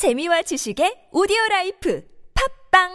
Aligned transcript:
재미와 0.00 0.40
지식의 0.40 1.12
오디오 1.12 1.36
라이프 1.50 2.02
팟빵 2.72 2.88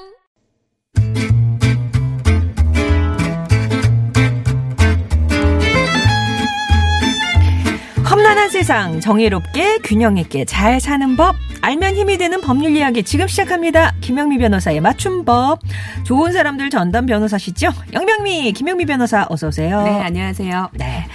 험난한 8.10 8.49
세상 8.49 8.99
정의롭게 8.99 9.78
균형 9.83 10.18
있게 10.18 10.46
잘 10.46 10.79
사는 10.79 11.15
법 11.15 11.36
알면 11.62 11.94
힘이 11.94 12.18
되는 12.18 12.41
법률 12.41 12.76
이야기 12.76 13.04
지금 13.04 13.28
시작합니다. 13.28 13.94
김영미 14.01 14.40
변호사의 14.40 14.81
맞춤법 14.81 15.60
좋은 16.05 16.31
사람들 16.31 16.71
전담 16.71 17.05
변호사시죠? 17.05 17.69
영명미 17.93 18.51
김영미 18.53 18.85
변호사 18.85 19.27
어서 19.29 19.49
오세요. 19.49 19.83
네, 19.83 19.91
안녕하세요. 20.01 20.69
네. 20.73 21.05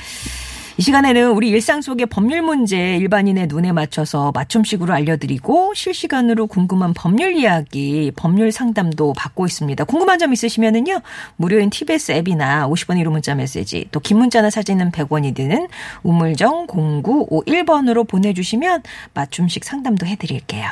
이 0.80 0.82
시간에는 0.82 1.32
우리 1.32 1.50
일상 1.50 1.82
속의 1.82 2.06
법률 2.06 2.40
문제 2.40 2.96
일반인의 2.96 3.48
눈에 3.48 3.70
맞춰서 3.70 4.32
맞춤식으로 4.34 4.94
알려드리고 4.94 5.74
실시간으로 5.74 6.46
궁금한 6.46 6.94
법률 6.94 7.34
이야기, 7.36 8.10
법률 8.16 8.50
상담도 8.50 9.12
받고 9.12 9.44
있습니다. 9.44 9.84
궁금한 9.84 10.18
점 10.18 10.32
있으시면은요, 10.32 11.02
무료인 11.36 11.68
TBS 11.68 12.12
앱이나 12.12 12.66
50원 12.66 12.98
1호 12.98 13.10
문자 13.10 13.34
메시지, 13.34 13.88
또 13.92 14.00
긴 14.00 14.16
문자나 14.20 14.48
사진은 14.48 14.90
100원이 14.90 15.34
드는 15.34 15.68
우물정 16.02 16.68
0951번으로 16.68 18.08
보내주시면 18.08 18.82
맞춤식 19.12 19.64
상담도 19.66 20.06
해드릴게요. 20.06 20.66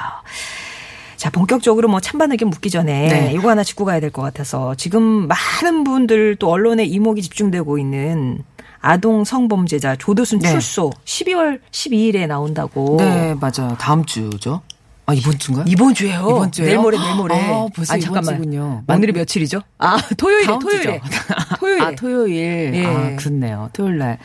자, 1.17 1.29
본격적으로 1.29 1.87
뭐 1.89 2.01
찬반하게 2.01 2.47
묻기 2.47 2.71
전에 2.71 3.09
네. 3.09 3.33
이거 3.35 3.51
하나 3.51 3.63
짚고 3.63 3.85
가야 3.85 4.01
될 4.01 4.11
것 4.11 4.23
같아서 4.23 4.75
지금 4.75 5.29
많은 5.29 5.85
분들 5.85 6.37
또 6.37 6.49
언론에 6.49 6.85
이목이 6.87 7.21
집중되고 7.21 7.77
있는 7.77 8.39
아동 8.81 9.25
성범죄자 9.25 9.97
조두순 9.97 10.39
네. 10.41 10.51
출소 10.51 10.91
12월 11.05 11.61
12일에 11.71 12.27
나온다고. 12.27 12.97
네, 12.99 13.35
맞아요. 13.35 13.77
다음 13.79 14.05
주죠. 14.05 14.61
아, 15.07 15.15
이번 15.15 15.39
주인가요? 15.39 15.65
이번 15.67 15.95
주에요. 15.95 16.21
이번 16.21 16.53
주에요? 16.53 16.69
내일 16.69 16.79
모레 16.81 16.99
내일 16.99 17.15
모레. 17.17 17.35
아, 17.35 17.67
벌써 17.75 17.95
아니, 17.95 18.03
이번 18.03 18.23
주군요. 18.23 18.83
오늘이 18.87 19.13
며칠이죠? 19.13 19.63
아, 19.79 19.97
토요일에 20.19 20.47
토요일에. 20.47 21.01
주죠. 21.01 21.01
토요일에. 21.59 21.83
아, 21.85 21.91
토요일. 21.93 22.75
예. 22.75 22.85
아, 22.85 23.17
그렇네요. 23.17 23.71
토요일 23.73 23.97
날 23.99 24.19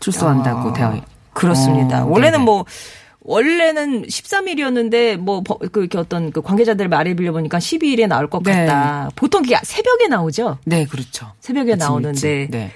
출소한다고 0.00 0.70
아, 0.70 0.72
되어 0.72 1.02
그렇습니다. 1.34 2.04
어, 2.04 2.08
원래는 2.08 2.38
네네. 2.38 2.44
뭐 2.44 2.64
원래는 3.20 4.02
13일이었는데 4.04 5.16
뭐그 5.16 5.80
이렇게 5.80 5.98
어떤 5.98 6.30
그 6.30 6.40
관계자들 6.40 6.88
말에 6.88 7.14
빌려 7.14 7.32
보니까 7.32 7.58
12일에 7.58 8.06
나올 8.06 8.28
것 8.30 8.42
네. 8.42 8.64
같다. 8.66 9.10
보통 9.16 9.42
그게 9.42 9.56
새벽에 9.62 10.08
나오죠. 10.08 10.58
네, 10.64 10.86
그렇죠. 10.86 11.32
새벽에 11.40 11.74
나오는데. 11.74 12.48
네. 12.50 12.70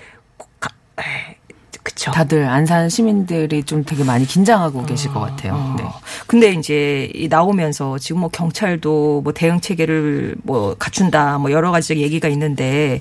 그쵸. 1.82 2.10
다들 2.10 2.46
안산 2.46 2.90
시민들이 2.90 3.62
좀 3.62 3.84
되게 3.84 4.04
많이 4.04 4.26
긴장하고 4.26 4.84
계실 4.84 5.10
것 5.12 5.20
같아요. 5.20 5.74
네. 5.78 5.84
근데 6.26 6.52
이제 6.52 7.10
이 7.14 7.28
나오면서 7.28 7.98
지금 7.98 8.20
뭐 8.20 8.28
경찰도 8.28 9.22
뭐 9.22 9.32
대응 9.32 9.60
체계를 9.60 10.36
뭐 10.42 10.74
갖춘다 10.78 11.38
뭐 11.38 11.50
여러 11.50 11.70
가지 11.70 11.96
얘기가 11.96 12.28
있는데 12.28 13.00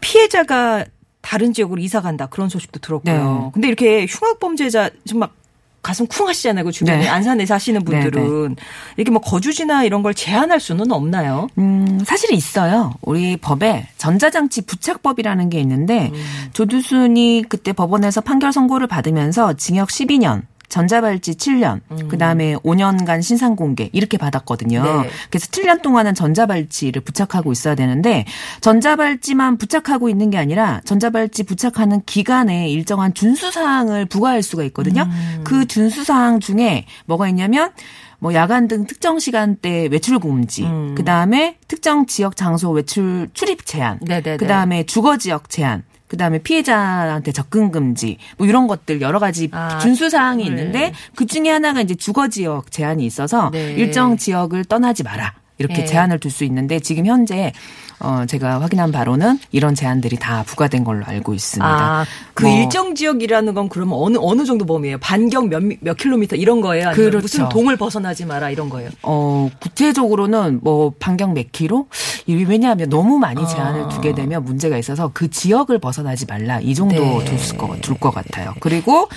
피해자가 0.00 0.86
다른 1.20 1.52
지역으로 1.52 1.80
이사 1.82 2.00
간다 2.00 2.26
그런 2.26 2.48
소식도 2.48 2.80
들었고요. 2.80 3.42
네. 3.44 3.50
근데 3.52 3.68
이렇게 3.68 4.06
흉악 4.06 4.40
범죄자 4.40 4.88
좀막 5.06 5.34
가슴 5.82 6.06
쿵 6.06 6.28
하시잖아요. 6.28 6.64
그 6.64 6.72
주변에 6.72 7.00
네. 7.00 7.08
안산에 7.08 7.46
사시는 7.46 7.84
분들은 7.84 8.56
이렇게 8.96 9.10
뭐 9.10 9.20
거주지나 9.20 9.84
이런 9.84 10.02
걸 10.02 10.14
제한할 10.14 10.60
수는 10.60 10.92
없나요? 10.92 11.48
음, 11.58 12.00
사실 12.06 12.32
있어요. 12.34 12.92
우리 13.00 13.36
법에 13.36 13.88
전자장치 13.96 14.62
부착법이라는 14.62 15.48
게 15.48 15.60
있는데 15.60 16.10
음. 16.12 16.50
조두순이 16.52 17.44
그때 17.48 17.72
법원에서 17.72 18.20
판결 18.20 18.52
선고를 18.52 18.86
받으면서 18.86 19.54
징역 19.54 19.88
12년 19.88 20.42
전자발찌 20.70 21.32
7년, 21.32 21.80
그 22.08 22.16
다음에 22.16 22.54
5년간 22.54 23.22
신상 23.22 23.56
공개 23.56 23.90
이렇게 23.92 24.16
받았거든요. 24.16 24.80
음. 24.80 25.02
네. 25.02 25.10
그래서 25.28 25.48
7년 25.48 25.82
동안은 25.82 26.14
전자발찌를 26.14 27.02
부착하고 27.02 27.52
있어야 27.52 27.74
되는데 27.74 28.24
전자발찌만 28.62 29.58
부착하고 29.58 30.08
있는 30.08 30.30
게 30.30 30.38
아니라 30.38 30.80
전자발찌 30.84 31.42
부착하는 31.42 32.00
기간에 32.06 32.70
일정한 32.70 33.12
준수사항을 33.12 34.06
부과할 34.06 34.42
수가 34.42 34.64
있거든요. 34.64 35.02
음. 35.02 35.40
그 35.44 35.66
준수사항 35.66 36.40
중에 36.40 36.86
뭐가 37.04 37.28
있냐면 37.28 37.72
뭐 38.20 38.34
야간 38.34 38.68
등 38.68 38.86
특정 38.86 39.18
시간대 39.18 39.88
외출 39.90 40.18
금지, 40.18 40.64
음. 40.64 40.94
그 40.94 41.04
다음에 41.04 41.56
특정 41.66 42.06
지역 42.06 42.36
장소 42.36 42.70
외출 42.70 43.28
출입 43.32 43.66
제한, 43.66 43.98
네네네. 44.02 44.36
그 44.36 44.46
다음에 44.46 44.84
주거 44.84 45.16
지역 45.16 45.48
제한. 45.48 45.82
그 46.10 46.16
다음에 46.16 46.38
피해자한테 46.40 47.30
접근 47.30 47.70
금지, 47.70 48.18
뭐 48.36 48.44
이런 48.48 48.66
것들 48.66 49.00
여러 49.00 49.20
가지 49.20 49.48
아, 49.52 49.78
준수 49.78 50.10
사항이 50.10 50.42
네. 50.42 50.48
있는데 50.50 50.92
그 51.14 51.24
중에 51.24 51.48
하나가 51.48 51.80
이제 51.80 51.94
주거 51.94 52.26
지역 52.26 52.72
제한이 52.72 53.06
있어서 53.06 53.50
네. 53.52 53.74
일정 53.74 54.16
지역을 54.16 54.64
떠나지 54.64 55.04
마라. 55.04 55.34
이렇게 55.58 55.74
네. 55.74 55.84
제한을 55.84 56.18
둘 56.18 56.32
수 56.32 56.42
있는데 56.44 56.80
지금 56.80 57.06
현재 57.06 57.52
어 58.00 58.24
제가 58.26 58.60
확인한 58.60 58.90
바로는 58.92 59.38
이런 59.52 59.74
제한들이 59.74 60.16
다 60.16 60.42
부과된 60.44 60.84
걸로 60.84 61.04
알고 61.06 61.34
있습니다. 61.34 61.66
아, 61.68 62.04
그 62.34 62.44
뭐 62.46 62.56
일정 62.56 62.94
지역이라는 62.94 63.52
건 63.54 63.68
그러면 63.68 63.98
어느 64.00 64.16
어느 64.18 64.44
정도 64.44 64.64
범위예요? 64.64 64.98
반경 64.98 65.48
몇, 65.50 65.62
미- 65.62 65.76
몇 65.80 65.96
킬로미터 65.96 66.36
이런 66.36 66.60
거예요? 66.62 66.90
그렇죠. 66.92 67.18
무슨 67.20 67.48
동을 67.50 67.76
벗어나지 67.76 68.24
마라 68.24 68.50
이런 68.50 68.68
거예요? 68.70 68.88
어, 69.02 69.50
구체적으로는 69.60 70.60
뭐 70.62 70.92
반경 70.98 71.34
몇 71.34 71.52
킬로? 71.52 71.86
이 72.26 72.34
왜냐하면 72.44 72.88
너무 72.88 73.18
많이 73.18 73.46
제한을 73.46 73.84
아. 73.84 73.88
두게 73.88 74.14
되면 74.14 74.44
문제가 74.44 74.78
있어서 74.78 75.10
그 75.12 75.28
지역을 75.30 75.78
벗어나지 75.78 76.26
말라. 76.26 76.60
이 76.60 76.74
정도 76.74 76.94
네. 76.94 77.24
둘 77.24 77.58
것, 77.58 77.80
둘것 77.80 78.14
같아요. 78.14 78.54
그리고, 78.60 79.08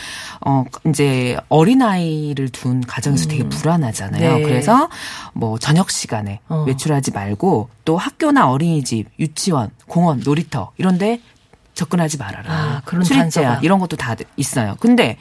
어, 0.46 0.64
이제 0.88 1.38
어린아이를 1.50 2.50
둔 2.50 2.82
가정에서 2.82 3.28
되게 3.28 3.48
불안하잖아요. 3.48 4.38
네. 4.38 4.44
그래서 4.44 4.90
뭐 5.34 5.58
저녁 5.60 5.92
시간에 5.92 6.40
어. 6.50 6.64
외출하지 6.68 7.12
말고 7.12 7.70
또 7.86 7.98
학교나 7.98 8.50
어린 8.50 8.73
이집, 8.78 9.08
유치원, 9.20 9.72
공원, 9.88 10.22
놀이터 10.24 10.72
이런데 10.78 11.22
접근하지 11.74 12.18
말아라. 12.18 12.54
아, 12.54 12.82
그런 12.86 13.04
출입 13.04 13.20
단서가. 13.22 13.44
제한 13.46 13.64
이런 13.64 13.80
것도 13.80 13.98
다 13.98 14.16
있어요. 14.38 14.76
근데 14.80 15.18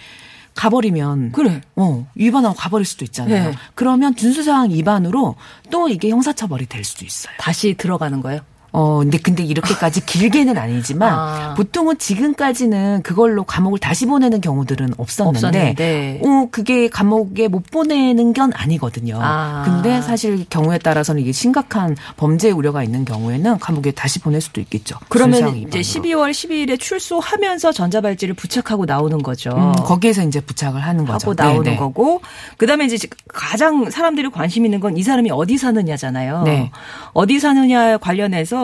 가버리면 0.55 1.33
그래. 1.33 1.63
어, 1.77 2.07
위반하고 2.15 2.55
가버릴 2.55 2.85
수도 2.85 3.05
있잖아요. 3.07 3.51
네. 3.51 3.57
그러면 3.75 4.15
준수사항 4.15 4.71
위반으로 4.71 5.37
또 5.71 5.89
이게 5.89 6.11
형사처벌이 6.11 6.67
될 6.67 6.85
수도 6.85 7.05
있어요. 7.07 7.33
다시 7.39 7.75
들어가는 7.75 8.21
거예요? 8.21 8.41
어, 8.73 8.99
근데, 9.01 9.19
근데 9.19 9.43
이렇게까지 9.43 10.07
길게는 10.07 10.57
아니지만, 10.57 11.13
아. 11.13 11.55
보통은 11.55 11.99
지금까지는 11.99 13.03
그걸로 13.03 13.45
감옥을 13.45 13.79
다시 13.79 14.07
보내는 14.07 14.41
경우들은 14.41 14.95
없었는데, 14.97 15.39
없었는데. 15.47 16.21
어, 16.25 16.49
그게 16.51 16.89
감옥에 16.89 17.49
못 17.49 17.71
보내는 17.71 18.33
건 18.33 18.53
아니거든요. 18.55 19.19
아. 19.21 19.63
근데 19.65 20.01
사실 20.01 20.47
경우에 20.49 20.79
따라서는 20.79 21.21
이게 21.23 21.33
심각한 21.33 21.97
범죄 22.17 22.51
우려가 22.51 22.83
있는 22.83 23.05
경우에는 23.05 23.59
감옥에 23.59 23.91
다시 23.91 24.21
보낼 24.21 24.41
수도 24.41 24.61
있겠죠. 24.61 24.97
그러면 25.09 25.57
이제 25.57 25.59
위반으로. 25.59 25.81
12월 25.81 26.31
12일에 26.31 26.79
출소하면서 26.79 27.73
전자발찌를 27.73 28.35
부착하고 28.35 28.85
나오는 28.87 29.19
거죠. 29.23 29.51
음, 29.51 29.73
거기에서 29.85 30.23
이제 30.23 30.41
부착을 30.41 30.81
하는 30.81 31.05
거죠. 31.05 31.31
하고 31.31 31.35
나오는 31.43 31.63
네, 31.65 31.71
네. 31.73 31.77
거고 31.77 32.21
그다음에 32.57 32.85
이제 32.87 32.97
가장 33.29 33.91
사람들이 33.91 34.31
관심 34.31 34.65
있는 34.65 34.79
건 34.81 34.93
이 34.97 35.03
사람이 35.03 35.31
어디 35.31 35.57
사느냐잖아요. 35.57 36.43
네. 36.45 36.71
어디 37.13 37.41
사느냐 37.41 37.97
관련해서 37.97 38.62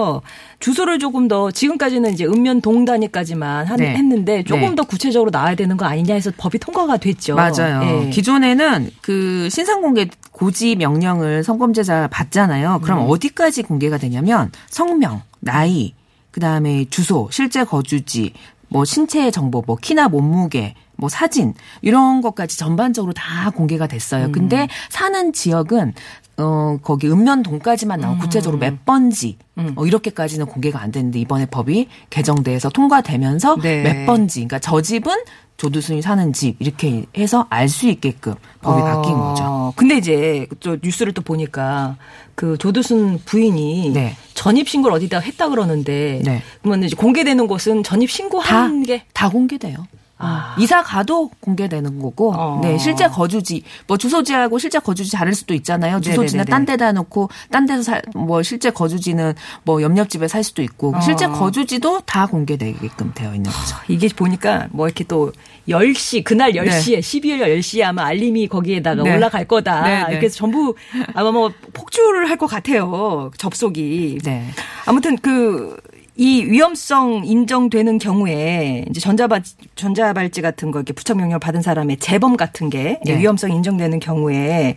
주소를 0.60 0.98
조금 0.98 1.28
더 1.28 1.50
지금까지는 1.50 2.12
이제 2.12 2.24
읍면 2.24 2.60
동단위까지만 2.62 3.66
한- 3.66 3.76
네. 3.76 3.94
했는데 3.94 4.42
조금 4.44 4.70
네. 4.70 4.74
더 4.74 4.82
구체적으로 4.84 5.30
나와야 5.30 5.54
되는 5.54 5.76
거 5.76 5.84
아니냐 5.86 6.14
해서 6.14 6.30
법이 6.36 6.58
통과가 6.58 6.96
됐죠. 6.96 7.34
맞아요. 7.36 8.04
예. 8.06 8.10
기존에는 8.10 8.90
그 9.02 9.48
신상공개 9.50 10.08
고지 10.32 10.76
명령을 10.76 11.42
성범죄자 11.44 12.08
받잖아요. 12.10 12.80
그럼 12.82 13.00
음. 13.00 13.06
어디까지 13.10 13.62
공개가 13.62 13.98
되냐면 13.98 14.50
성명, 14.68 15.22
나이, 15.40 15.94
그 16.30 16.40
다음에 16.40 16.84
주소, 16.90 17.28
실제 17.32 17.64
거주지, 17.64 18.32
뭐 18.68 18.84
신체 18.84 19.30
정보, 19.30 19.62
뭐 19.66 19.76
키나 19.76 20.08
몸무게, 20.08 20.74
뭐 20.96 21.08
사진 21.08 21.54
이런 21.80 22.20
것까지 22.20 22.58
전반적으로 22.58 23.12
다 23.12 23.50
공개가 23.50 23.86
됐어요. 23.86 24.26
음. 24.26 24.32
근데 24.32 24.68
사는 24.90 25.32
지역은 25.32 25.94
어 26.38 26.78
거기 26.82 27.08
읍면동까지만 27.08 28.00
나오고 28.00 28.20
구체적으로 28.20 28.58
몇 28.58 28.84
번지 28.84 29.36
음. 29.58 29.72
어, 29.76 29.84
이렇게까지는 29.86 30.46
공개가 30.46 30.80
안 30.80 30.92
됐는데 30.92 31.18
이번에 31.18 31.46
법이 31.46 31.88
개정돼서 32.10 32.68
통과되면서 32.70 33.56
네. 33.56 33.82
몇 33.82 34.06
번지 34.06 34.40
그러니까 34.40 34.58
저 34.60 34.80
집은 34.80 35.12
조두순이 35.56 36.00
사는 36.02 36.32
집 36.32 36.54
이렇게 36.60 37.04
해서 37.16 37.46
알 37.50 37.68
수 37.68 37.88
있게끔 37.88 38.34
법이 38.62 38.80
바뀐 38.80 39.12
거죠. 39.14 39.42
어, 39.44 39.72
근데 39.74 39.96
이제 39.96 40.46
또 40.60 40.76
뉴스를 40.80 41.12
또 41.12 41.22
보니까 41.22 41.96
그 42.36 42.56
조두순 42.58 43.18
부인이 43.24 43.90
네. 43.92 44.14
전입 44.34 44.68
신고를 44.68 44.96
어디다 44.96 45.18
했다 45.18 45.48
그러는데 45.48 46.22
네. 46.24 46.42
그러면 46.62 46.84
이제 46.84 46.94
공개되는 46.94 47.48
곳은 47.48 47.82
전입 47.82 48.08
신고한 48.10 48.84
게 48.84 49.04
다 49.12 49.28
공개돼요. 49.28 49.78
아. 50.18 50.56
이사 50.58 50.82
가도 50.82 51.30
공개되는 51.40 52.00
거고, 52.00 52.32
어. 52.34 52.60
네, 52.62 52.76
실제 52.78 53.06
거주지, 53.08 53.62
뭐 53.86 53.96
주소지하고 53.96 54.58
실제 54.58 54.78
거주지 54.78 55.12
다를 55.12 55.34
수도 55.34 55.54
있잖아요. 55.54 56.00
주소지는 56.00 56.44
네네네네. 56.44 56.50
딴 56.50 56.64
데다 56.66 56.92
놓고, 56.92 57.28
딴 57.50 57.66
데서 57.66 57.82
살, 57.82 58.02
뭐 58.14 58.42
실제 58.42 58.70
거주지는 58.70 59.34
뭐 59.64 59.80
옆옆집에 59.82 60.26
살 60.28 60.42
수도 60.42 60.62
있고, 60.62 60.94
어. 60.96 61.00
실제 61.00 61.26
거주지도 61.26 62.00
다 62.00 62.26
공개되게끔 62.26 63.12
되어 63.14 63.34
있는 63.34 63.50
거죠. 63.50 63.76
이게 63.88 64.08
보니까 64.08 64.66
뭐 64.72 64.86
이렇게 64.86 65.04
또 65.04 65.32
10시, 65.68 66.24
그날 66.24 66.52
10시에, 66.52 66.98
12월 67.00 67.58
10시에 67.58 67.82
아마 67.84 68.04
알림이 68.06 68.48
거기에다가 68.48 69.02
네. 69.02 69.14
올라갈 69.14 69.44
거다. 69.46 69.82
네, 69.82 70.04
네. 70.08 70.18
그래서 70.18 70.36
전부 70.36 70.74
아마 71.14 71.30
뭐 71.30 71.52
폭주를 71.72 72.28
할 72.30 72.38
것 72.38 72.46
같아요. 72.46 73.32
접속이. 73.36 74.18
네. 74.24 74.46
아무튼 74.86 75.16
그, 75.18 75.76
이 76.18 76.42
위험성 76.42 77.22
인정되는 77.24 77.98
경우에 77.98 78.84
이제 78.90 78.98
전자발 78.98 79.42
전자발찌 79.76 80.42
같은 80.42 80.72
거 80.72 80.80
이렇게 80.80 80.92
부착 80.92 81.16
명령 81.16 81.38
받은 81.38 81.62
사람의 81.62 81.98
재범 81.98 82.36
같은 82.36 82.70
게 82.70 82.98
네. 83.04 83.18
위험성 83.18 83.52
인정되는 83.52 84.00
경우에 84.00 84.74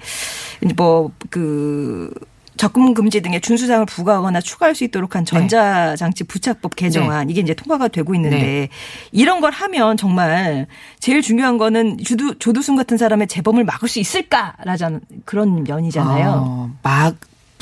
이제 0.63 0.73
뭐그 0.75 2.13
접근 2.57 2.93
금지 2.93 3.21
등의 3.21 3.41
준수사항을 3.41 3.87
부과하거나 3.87 4.39
추가할 4.39 4.75
수 4.75 4.83
있도록 4.83 5.15
한 5.15 5.25
전자장치 5.25 6.25
부착법 6.25 6.75
개정안 6.75 7.31
이게 7.31 7.41
이제 7.41 7.55
통과가 7.55 7.87
되고 7.87 8.13
있는데 8.13 8.37
네. 8.37 8.69
이런 9.11 9.41
걸 9.41 9.51
하면 9.51 9.97
정말 9.97 10.67
제일 10.99 11.23
중요한 11.23 11.57
거는 11.57 11.97
주두, 11.97 12.37
조두순 12.37 12.75
같은 12.75 12.97
사람의 12.97 13.27
재범을 13.27 13.63
막을 13.63 13.89
수 13.89 13.97
있을까라는 13.97 15.01
그런 15.25 15.63
면이잖아요. 15.63 16.29
어, 16.29 16.71
막 16.83 17.15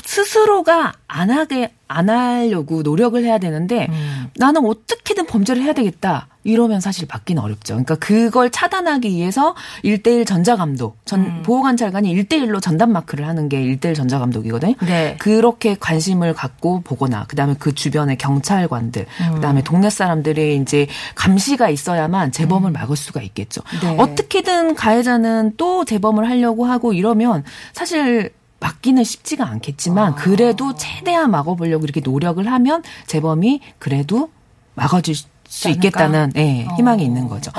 스스로가 0.04 0.92
안 1.06 1.30
하게 1.30 1.72
안 1.88 2.08
하려고 2.08 2.82
노력을 2.82 3.22
해야 3.22 3.38
되는데 3.38 3.88
음. 3.90 4.30
나는 4.36 4.64
어떻게든 4.64 5.26
범죄를 5.26 5.62
해야 5.62 5.72
되겠다. 5.72 6.28
이러면 6.42 6.80
사실 6.80 7.06
막기는 7.10 7.42
어렵죠. 7.42 7.74
그러니까 7.74 7.96
그걸 7.96 8.50
차단하기 8.50 9.10
위해서 9.10 9.54
1대1 9.84 10.26
전자감독, 10.26 10.98
전 11.04 11.20
음. 11.20 11.42
보호관찰관이 11.42 12.14
1대1로 12.14 12.62
전담 12.62 12.92
마크를 12.92 13.26
하는 13.26 13.48
게 13.48 13.60
1대1 13.60 13.94
전자감독이거든요. 13.94 14.74
네. 14.86 15.16
그렇게 15.18 15.76
관심을 15.78 16.32
갖고 16.32 16.80
보거나 16.80 17.26
그 17.28 17.36
다음에 17.36 17.56
그 17.58 17.74
주변의 17.74 18.16
경찰관들, 18.16 19.02
음. 19.02 19.34
그 19.34 19.40
다음에 19.40 19.62
동네 19.62 19.90
사람들의 19.90 20.56
이제 20.56 20.86
감시가 21.14 21.68
있어야만 21.68 22.32
재범을 22.32 22.70
막을 22.70 22.96
수가 22.96 23.20
있겠죠. 23.20 23.60
음. 23.74 23.78
네. 23.82 23.96
어떻게든 23.98 24.76
가해자는 24.76 25.54
또 25.58 25.84
재범을 25.84 26.30
하려고 26.30 26.64
하고 26.64 26.94
이러면 26.94 27.44
사실 27.74 28.32
막기는 28.60 29.02
쉽지가 29.02 29.44
아. 29.44 29.50
않겠지만 29.50 30.14
그래도 30.14 30.74
최대한 30.74 31.30
막아보려고 31.30 31.84
이렇게 31.84 32.00
노력을 32.00 32.46
하면 32.46 32.82
재범이 33.06 33.60
그래도 33.78 34.30
막아줄 34.74 35.14
수? 35.14 35.28
있겠다는 35.68 36.32
예, 36.36 36.64
희망이 36.76 37.02
어. 37.02 37.04
있는 37.04 37.28
거죠. 37.28 37.50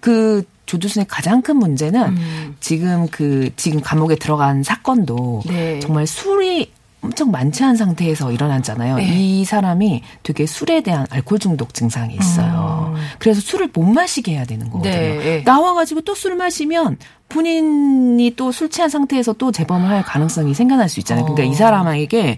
그 0.00 0.44
조두순의 0.64 1.06
가장 1.08 1.42
큰 1.42 1.58
문제는 1.58 2.16
음. 2.16 2.56
지금 2.58 3.06
그 3.08 3.50
지금 3.56 3.82
감옥에 3.82 4.16
들어간 4.16 4.62
사건도 4.62 5.42
네. 5.46 5.78
정말 5.80 6.06
술이 6.06 6.72
엄청 7.04 7.30
않은 7.64 7.76
상태에서 7.76 8.32
일어났잖아요. 8.32 8.96
네. 8.96 9.04
이 9.04 9.44
사람이 9.44 10.02
되게 10.22 10.46
술에 10.46 10.80
대한 10.80 11.06
알코올 11.10 11.38
중독 11.38 11.74
증상이 11.74 12.14
있어요. 12.18 12.94
음. 12.96 13.00
그래서 13.18 13.40
술을 13.40 13.68
못 13.72 13.82
마시게 13.82 14.32
해야 14.32 14.44
되는 14.44 14.70
거거든요. 14.70 14.94
네. 14.94 15.42
나와가지고 15.44 16.00
또 16.02 16.14
술 16.14 16.36
마시면 16.36 16.96
본인이 17.28 18.30
또 18.36 18.50
술 18.52 18.70
취한 18.70 18.88
상태에서 18.88 19.34
또 19.34 19.52
재범을 19.52 19.88
할 19.88 20.02
가능성이 20.02 20.54
생겨날 20.54 20.88
수 20.88 21.00
있잖아요. 21.00 21.24
그러니까 21.24 21.42
어. 21.48 21.52
이 21.52 21.54
사람에게 21.54 22.36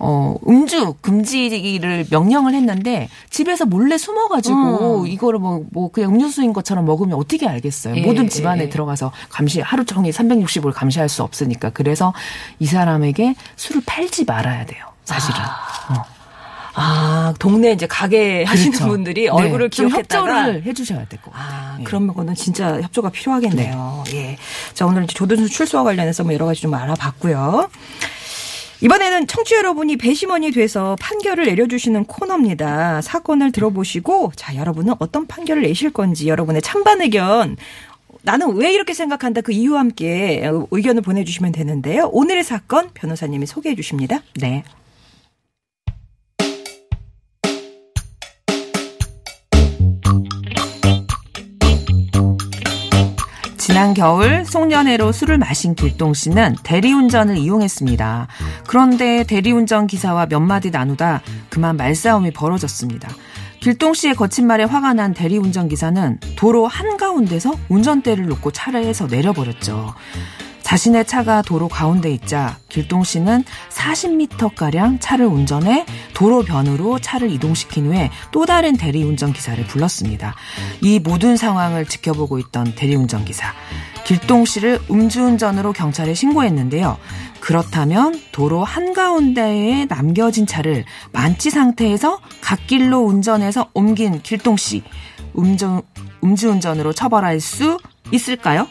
어, 0.00 0.36
음주 0.46 0.94
금지를 1.00 2.06
명령을 2.10 2.54
했는데 2.54 3.08
집에서 3.30 3.64
몰래 3.66 3.98
숨어가지고 3.98 5.02
음. 5.02 5.06
이거를 5.08 5.38
뭐, 5.40 5.64
뭐 5.72 5.90
그냥 5.90 6.14
음료수인 6.14 6.52
것처럼 6.52 6.84
먹으면 6.84 7.18
어떻게 7.18 7.48
알겠어요. 7.48 7.96
예, 7.96 8.00
모든 8.02 8.28
집안에 8.28 8.64
예. 8.64 8.68
들어가서 8.68 9.10
감시, 9.28 9.60
하루 9.60 9.84
종일 9.84 10.12
360을 10.12 10.72
감시할 10.72 11.08
수 11.08 11.22
없으니까. 11.22 11.70
그래서 11.70 12.12
이 12.60 12.66
사람에게 12.66 13.34
술을 13.56 13.82
팔지 13.86 14.24
말아야 14.24 14.66
돼요. 14.66 14.84
사실은. 15.04 15.40
어. 15.40 16.04
아, 16.80 17.34
동네 17.40 17.72
이제 17.72 17.88
가게 17.88 18.44
하시는 18.44 18.70
그렇죠. 18.70 18.88
분들이 18.88 19.22
네. 19.22 19.28
얼굴을 19.28 19.70
좀 19.70 19.88
기억했다가 19.88 20.36
협조를 20.42 20.62
해주셔야 20.64 21.06
될 21.06 21.18
것 21.20 21.32
같아요. 21.32 21.48
아, 21.50 21.76
예. 21.80 21.82
그런 21.82 22.06
거는 22.06 22.36
진짜 22.36 22.80
협조가 22.80 23.10
필요하겠네요. 23.10 24.04
예. 24.12 24.36
자, 24.74 24.86
오늘 24.86 25.02
이제 25.04 25.14
조든수 25.14 25.48
출소와 25.48 25.82
관련해서 25.82 26.22
뭐 26.22 26.32
여러 26.34 26.46
가지 26.46 26.60
좀 26.60 26.72
알아봤고요. 26.74 27.68
이번에는 28.80 29.26
청취 29.26 29.54
자 29.54 29.56
여러분이 29.56 29.96
배심원이 29.96 30.52
돼서 30.52 30.96
판결을 31.00 31.46
내려주시는 31.46 32.04
코너입니다. 32.04 33.02
사건을 33.02 33.50
들어보시고, 33.50 34.32
자, 34.36 34.54
여러분은 34.54 34.94
어떤 35.00 35.26
판결을 35.26 35.62
내실 35.62 35.92
건지, 35.92 36.28
여러분의 36.28 36.62
찬반 36.62 37.02
의견, 37.02 37.56
나는 38.22 38.54
왜 38.56 38.72
이렇게 38.72 38.94
생각한다 38.94 39.40
그 39.40 39.52
이유와 39.52 39.80
함께 39.80 40.48
의견을 40.70 41.02
보내주시면 41.02 41.52
되는데요. 41.52 42.08
오늘의 42.12 42.44
사건 42.44 42.90
변호사님이 42.94 43.46
소개해 43.46 43.74
주십니다. 43.74 44.22
네. 44.34 44.64
지난 53.78 53.94
겨울 53.94 54.44
송년회로 54.44 55.12
술을 55.12 55.38
마신 55.38 55.76
길동 55.76 56.12
씨는 56.12 56.56
대리운전을 56.64 57.36
이용했습니다. 57.36 58.26
그런데 58.66 59.22
대리운전 59.22 59.86
기사와 59.86 60.26
몇 60.26 60.40
마디 60.40 60.72
나누다 60.72 61.22
그만 61.48 61.76
말싸움이 61.76 62.32
벌어졌습니다. 62.32 63.08
길동 63.60 63.94
씨의 63.94 64.16
거친 64.16 64.48
말에 64.48 64.64
화가 64.64 64.94
난 64.94 65.14
대리운전 65.14 65.68
기사는 65.68 66.18
도로 66.34 66.66
한가운데서 66.66 67.54
운전대를 67.68 68.26
놓고 68.26 68.50
차례에서 68.50 69.06
내려버렸죠. 69.06 69.94
자신의 70.68 71.06
차가 71.06 71.40
도로 71.40 71.66
가운데 71.66 72.12
있자 72.12 72.58
길동 72.68 73.02
씨는 73.02 73.42
40m가량 73.70 74.98
차를 75.00 75.24
운전해 75.24 75.86
도로 76.12 76.42
변으로 76.42 76.98
차를 76.98 77.30
이동시킨 77.30 77.86
후에 77.86 78.10
또 78.32 78.44
다른 78.44 78.76
대리운전 78.76 79.32
기사를 79.32 79.64
불렀습니다. 79.64 80.34
이 80.82 80.98
모든 80.98 81.38
상황을 81.38 81.86
지켜보고 81.86 82.38
있던 82.38 82.74
대리운전 82.74 83.24
기사. 83.24 83.54
길동 84.04 84.44
씨를 84.44 84.78
음주운전으로 84.90 85.72
경찰에 85.72 86.12
신고했는데요. 86.12 86.98
그렇다면 87.40 88.20
도로 88.32 88.62
한가운데에 88.62 89.86
남겨진 89.86 90.44
차를 90.44 90.84
만취 91.12 91.48
상태에서 91.48 92.20
갓길로 92.42 92.98
운전해서 92.98 93.70
옮긴 93.72 94.20
길동 94.20 94.58
씨. 94.58 94.82
음주, 95.38 95.80
음주운전으로 96.22 96.92
처벌할 96.92 97.40
수 97.40 97.78
있을까요? 98.12 98.66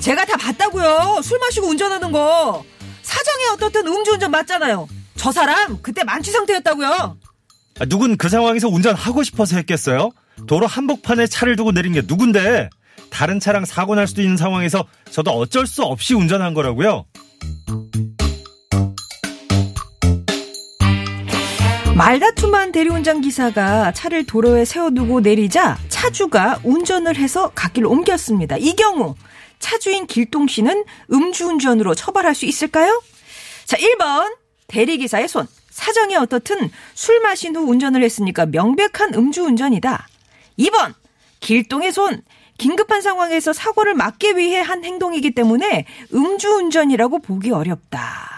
제가 0.00 0.24
다 0.24 0.36
봤다고요. 0.36 1.20
술 1.22 1.38
마시고 1.38 1.66
운전하는 1.68 2.12
거. 2.12 2.64
사정이 3.02 3.44
어떻든 3.54 3.86
음주운전 3.86 4.30
맞잖아요. 4.30 4.88
저 5.16 5.32
사람 5.32 5.80
그때 5.82 6.04
만취 6.04 6.30
상태였다고요. 6.30 7.16
아, 7.80 7.84
누군 7.86 8.16
그 8.16 8.28
상황에서 8.28 8.68
운전하고 8.68 9.22
싶어서 9.22 9.56
했겠어요? 9.56 10.10
도로 10.46 10.66
한복판에 10.66 11.26
차를 11.26 11.56
두고 11.56 11.72
내린 11.72 11.92
게 11.92 12.02
누군데? 12.06 12.70
다른 13.10 13.40
차랑 13.40 13.64
사고 13.64 13.94
날 13.94 14.06
수도 14.06 14.22
있는 14.22 14.36
상황에서 14.36 14.84
저도 15.10 15.30
어쩔 15.32 15.66
수 15.66 15.82
없이 15.82 16.14
운전한 16.14 16.54
거라고요. 16.54 17.06
말다툼한 21.96 22.70
대리운전 22.70 23.22
기사가 23.22 23.90
차를 23.92 24.24
도로에 24.24 24.64
세워두고 24.64 25.20
내리자 25.20 25.76
차주가 25.88 26.60
운전을 26.62 27.16
해서 27.16 27.50
갓길로 27.56 27.90
옮겼습니다. 27.90 28.56
이 28.56 28.76
경우 28.76 29.16
차주인 29.58 30.06
길동 30.06 30.46
씨는 30.46 30.84
음주운전으로 31.12 31.94
처벌할 31.94 32.34
수 32.34 32.46
있을까요? 32.46 33.02
자, 33.64 33.76
1번 33.76 34.36
대리기사의 34.68 35.28
손. 35.28 35.46
사정이 35.70 36.16
어떻든 36.16 36.70
술 36.94 37.20
마신 37.20 37.54
후 37.54 37.62
운전을 37.62 38.02
했으니까 38.02 38.46
명백한 38.46 39.14
음주운전이다. 39.14 40.08
2번 40.58 40.94
길동의 41.40 41.92
손. 41.92 42.22
긴급한 42.58 43.00
상황에서 43.00 43.52
사고를 43.52 43.94
막기 43.94 44.36
위해 44.36 44.60
한 44.60 44.84
행동이기 44.84 45.30
때문에 45.30 45.86
음주운전이라고 46.12 47.20
보기 47.20 47.52
어렵다. 47.52 48.37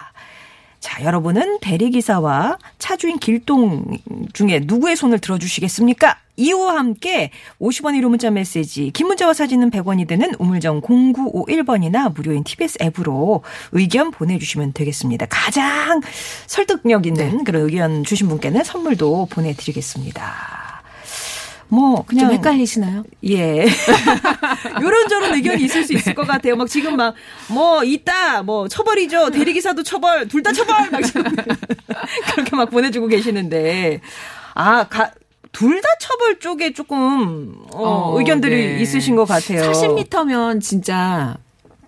자, 0.80 1.04
여러분은 1.04 1.58
대리기사와 1.60 2.56
차주인 2.78 3.18
길동 3.18 3.98
중에 4.32 4.62
누구의 4.64 4.96
손을 4.96 5.18
들어주시겠습니까? 5.18 6.16
이유와 6.36 6.78
함께 6.78 7.30
50원 7.60 8.00
1호 8.00 8.08
문자 8.08 8.30
메시지, 8.30 8.90
긴 8.92 9.08
문자와 9.08 9.34
사진은 9.34 9.70
100원이 9.70 10.08
되는 10.08 10.32
우물정 10.38 10.80
0951번이나 10.80 12.14
무료인 12.14 12.44
TBS 12.44 12.78
앱으로 12.82 13.42
의견 13.72 14.10
보내주시면 14.10 14.72
되겠습니다. 14.72 15.26
가장 15.28 16.00
설득력 16.46 17.06
있는 17.06 17.44
그런 17.44 17.64
의견 17.64 18.02
주신 18.02 18.28
분께는 18.28 18.64
선물도 18.64 19.26
보내드리겠습니다. 19.30 20.59
뭐, 21.70 22.04
그냥. 22.04 22.26
좀 22.26 22.34
헷갈리시나요? 22.36 23.04
예. 23.28 23.64
요런저런 24.82 25.34
의견이 25.34 25.62
있을 25.64 25.84
수 25.84 25.92
있을 25.94 26.14
것 26.14 26.26
같아요. 26.26 26.56
막 26.56 26.68
지금 26.68 26.96
막, 26.96 27.14
뭐, 27.48 27.82
있다, 27.84 28.42
뭐, 28.42 28.68
처벌이죠. 28.68 29.30
대리기사도 29.30 29.82
처벌, 29.82 30.26
둘 30.28 30.42
다 30.42 30.52
처벌! 30.52 30.90
막 30.90 31.00
지금 31.02 31.22
그렇게 32.34 32.56
막 32.56 32.70
보내주고 32.70 33.06
계시는데. 33.06 34.00
아, 34.54 34.84
가, 34.88 35.10
둘다 35.52 35.88
처벌 36.00 36.38
쪽에 36.38 36.72
조금 36.72 37.54
어, 37.72 38.12
어, 38.14 38.18
의견들이 38.18 38.54
네. 38.76 38.80
있으신 38.80 39.16
것 39.16 39.24
같아요. 39.26 39.70
40m면 39.72 40.60
진짜 40.60 41.36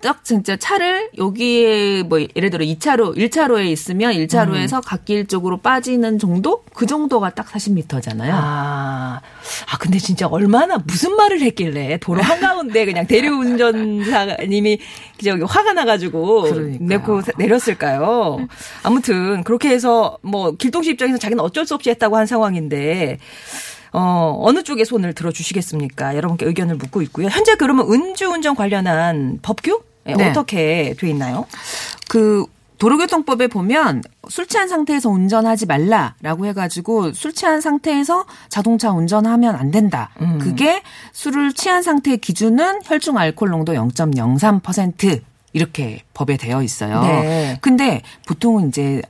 딱 0.02 0.25
진짜 0.25 0.56
차를 0.56 1.11
여기에 1.16 2.02
뭐 2.02 2.21
예를 2.21 2.50
들어 2.50 2.64
2차로 2.64 3.16
1차로에 3.16 3.66
있으면 3.66 4.12
1차로에서 4.12 4.76
음. 4.76 4.80
갓길 4.85 5.26
쪽으로 5.28 5.59
빠지는 5.59 6.18
정도? 6.18 6.64
그 6.75 6.87
정도가 6.87 7.30
딱 7.30 7.47
40m잖아요. 7.47 8.30
아, 8.32 9.21
아, 9.71 9.78
근데 9.78 9.99
진짜 9.99 10.26
얼마나 10.26 10.78
무슨 10.78 11.14
말을 11.16 11.40
했길래 11.40 11.99
도로 11.99 12.21
한 12.21 12.40
가운데 12.40 12.85
그냥 12.85 13.06
대리운전사님이 13.06 14.78
저기 15.25 15.42
화가 15.42 15.73
나가지고 15.73 16.42
그러니까요. 16.42 16.88
내고 16.88 17.23
내렸을까요? 17.38 18.47
아무튼 18.82 19.44
그렇게 19.44 19.68
해서 19.68 20.18
뭐 20.23 20.50
길동씨 20.56 20.90
입장에서 20.90 21.18
자기는 21.18 21.42
어쩔 21.42 21.64
수 21.64 21.75
없이 21.75 21.90
했다고 21.90 22.16
한 22.16 22.26
상황인데 22.26 23.18
어, 23.92 24.40
어느 24.42 24.62
쪽에 24.62 24.85
손을 24.85 25.12
들어주시겠습니까? 25.12 26.16
여러분께 26.16 26.47
의견을 26.47 26.76
묻고 26.76 27.02
있고요. 27.02 27.28
현재 27.28 27.54
그러면 27.54 27.92
은주운전 27.92 28.56
관련한 28.56 29.38
법규? 29.42 29.91
네, 30.04 30.14
네. 30.14 30.30
어떻게 30.30 30.94
돼 30.99 31.09
있나요? 31.09 31.47
그 32.09 32.47
도로교통법에 32.78 33.47
보면 33.47 34.02
술 34.28 34.49
취한 34.49 34.68
상태에서 34.68 35.09
운전하지 35.09 35.66
말라라고 35.66 36.47
해가지고 36.47 37.12
술 37.12 37.32
취한 37.32 37.61
상태에서 37.61 38.25
자동차 38.49 38.90
운전하면 38.90 39.54
안 39.54 39.71
된다. 39.71 40.11
음. 40.21 40.40
그게 40.40 40.82
술을 41.12 41.52
취한 41.52 41.82
상태의 41.82 42.18
기준은 42.18 42.80
혈중 42.82 43.16
알코올 43.18 43.52
농도 43.52 43.73
0.03% 43.75 45.21
이렇게 45.52 46.02
법에 46.12 46.37
되어 46.37 46.62
있어요. 46.62 47.02
네. 47.02 47.59
근데 47.61 48.02
보통은 48.26 48.68
이제 48.68 49.02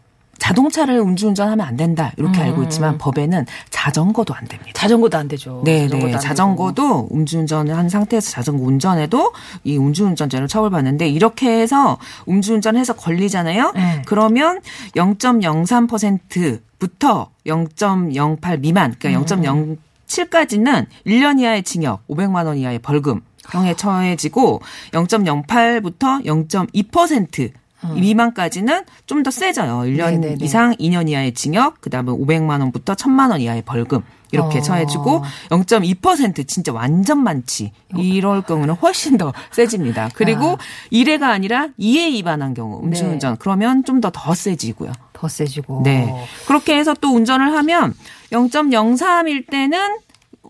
자동차를 0.43 0.97
음주운전하면 0.97 1.65
안 1.65 1.77
된다 1.77 2.11
이렇게 2.17 2.41
음. 2.41 2.47
알고 2.47 2.65
있지만 2.65 2.99
법에는 2.99 3.47
자전거도 3.71 4.35
안 4.35 4.49
됩니다. 4.49 4.73
자전거도 4.75 5.17
안 5.17 5.29
되죠. 5.29 5.63
네, 5.65 5.83
자전거도 5.83 6.07
네. 6.09 6.15
안 6.15 6.21
자전거도 6.21 7.11
음주운전을 7.13 7.77
한 7.77 7.89
상태에서 7.89 8.33
자전거 8.33 8.65
운전해도 8.65 9.33
이 9.63 9.79
음주운전죄로 9.79 10.49
처벌받는데 10.49 11.09
이렇게 11.09 11.61
해서 11.61 11.99
음주운전해서 12.29 12.95
걸리잖아요. 12.95 13.71
네. 13.77 14.03
그러면 14.05 14.61
0.03%부터 14.97 17.31
0.08 17.47 18.59
미만, 18.59 18.97
그러니까 18.99 19.37
음. 19.37 19.77
0.07까지는 20.09 20.87
1년 21.07 21.39
이하의 21.39 21.63
징역, 21.63 22.05
500만 22.09 22.47
원 22.47 22.59
이하의 22.59 22.81
벌금 22.81 23.21
형에 23.53 23.75
처해지고 23.75 24.61
0.08부터 24.91 26.25
0.2% 26.25 27.53
미만까지는 27.95 28.85
좀 29.07 29.23
더 29.23 29.31
세져요. 29.31 29.81
1년 29.81 30.15
음. 30.15 30.21
네네네. 30.21 30.37
이상 30.41 30.75
2년 30.77 31.09
이하의 31.09 31.35
징역, 31.35 31.81
그다음에 31.81 32.11
500만 32.11 32.61
원부터 32.61 32.95
1000만 32.95 33.31
원 33.31 33.41
이하의 33.41 33.63
벌금 33.63 34.03
이렇게 34.33 34.59
어. 34.59 34.63
처해지고 34.63 35.23
0.2% 35.51 36.49
진짜 36.49 36.73
완전 36.73 37.23
많지. 37.23 37.73
이럴 37.97 38.43
경우는 38.43 38.75
훨씬 38.75 39.17
더 39.19 39.33
세집니다. 39.53 40.09
그리고 40.15 40.53
아. 40.53 40.57
일 40.91 41.07
1회가 41.07 41.25
아니라 41.25 41.69
2회 41.79 42.13
위반한 42.13 42.55
경우 42.55 42.83
음주운전 42.83 43.37
그러면 43.39 43.85
좀더더 43.85 44.35
세지고요. 44.35 44.91
더 45.13 45.29
세지고. 45.29 45.83
네. 45.85 46.13
그렇게 46.47 46.77
해서 46.77 46.95
또 47.01 47.15
운전을 47.15 47.53
하면 47.53 47.95
0.03일 48.33 49.49
때는 49.51 49.99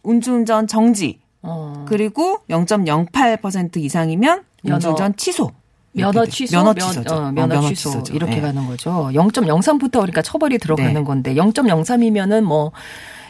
음주운전 0.07 0.67
정지. 0.69 1.21
어. 1.43 1.85
그리고 1.89 2.39
0.08% 2.49 3.77
이상이면. 3.79 4.45
음주운전 4.65 5.17
취소. 5.17 5.51
면허 5.93 6.25
취소, 6.27 6.57
면허 6.57 6.73
면- 6.75 6.89
취소죠. 6.89 7.15
어, 7.15 7.19
어, 7.19 7.21
면허, 7.33 7.47
면허 7.55 7.69
취소 7.69 7.91
취소죠. 7.91 8.15
이렇게 8.15 8.37
네. 8.37 8.41
가는 8.41 8.67
거죠. 8.67 9.11
0.03부터 9.13 9.93
그러니까 9.93 10.23
처벌이 10.23 10.59
들어가는 10.59 10.95
네. 10.95 11.03
건데 11.05 11.35
0.03이면은 11.35 12.43
뭐 12.43 12.73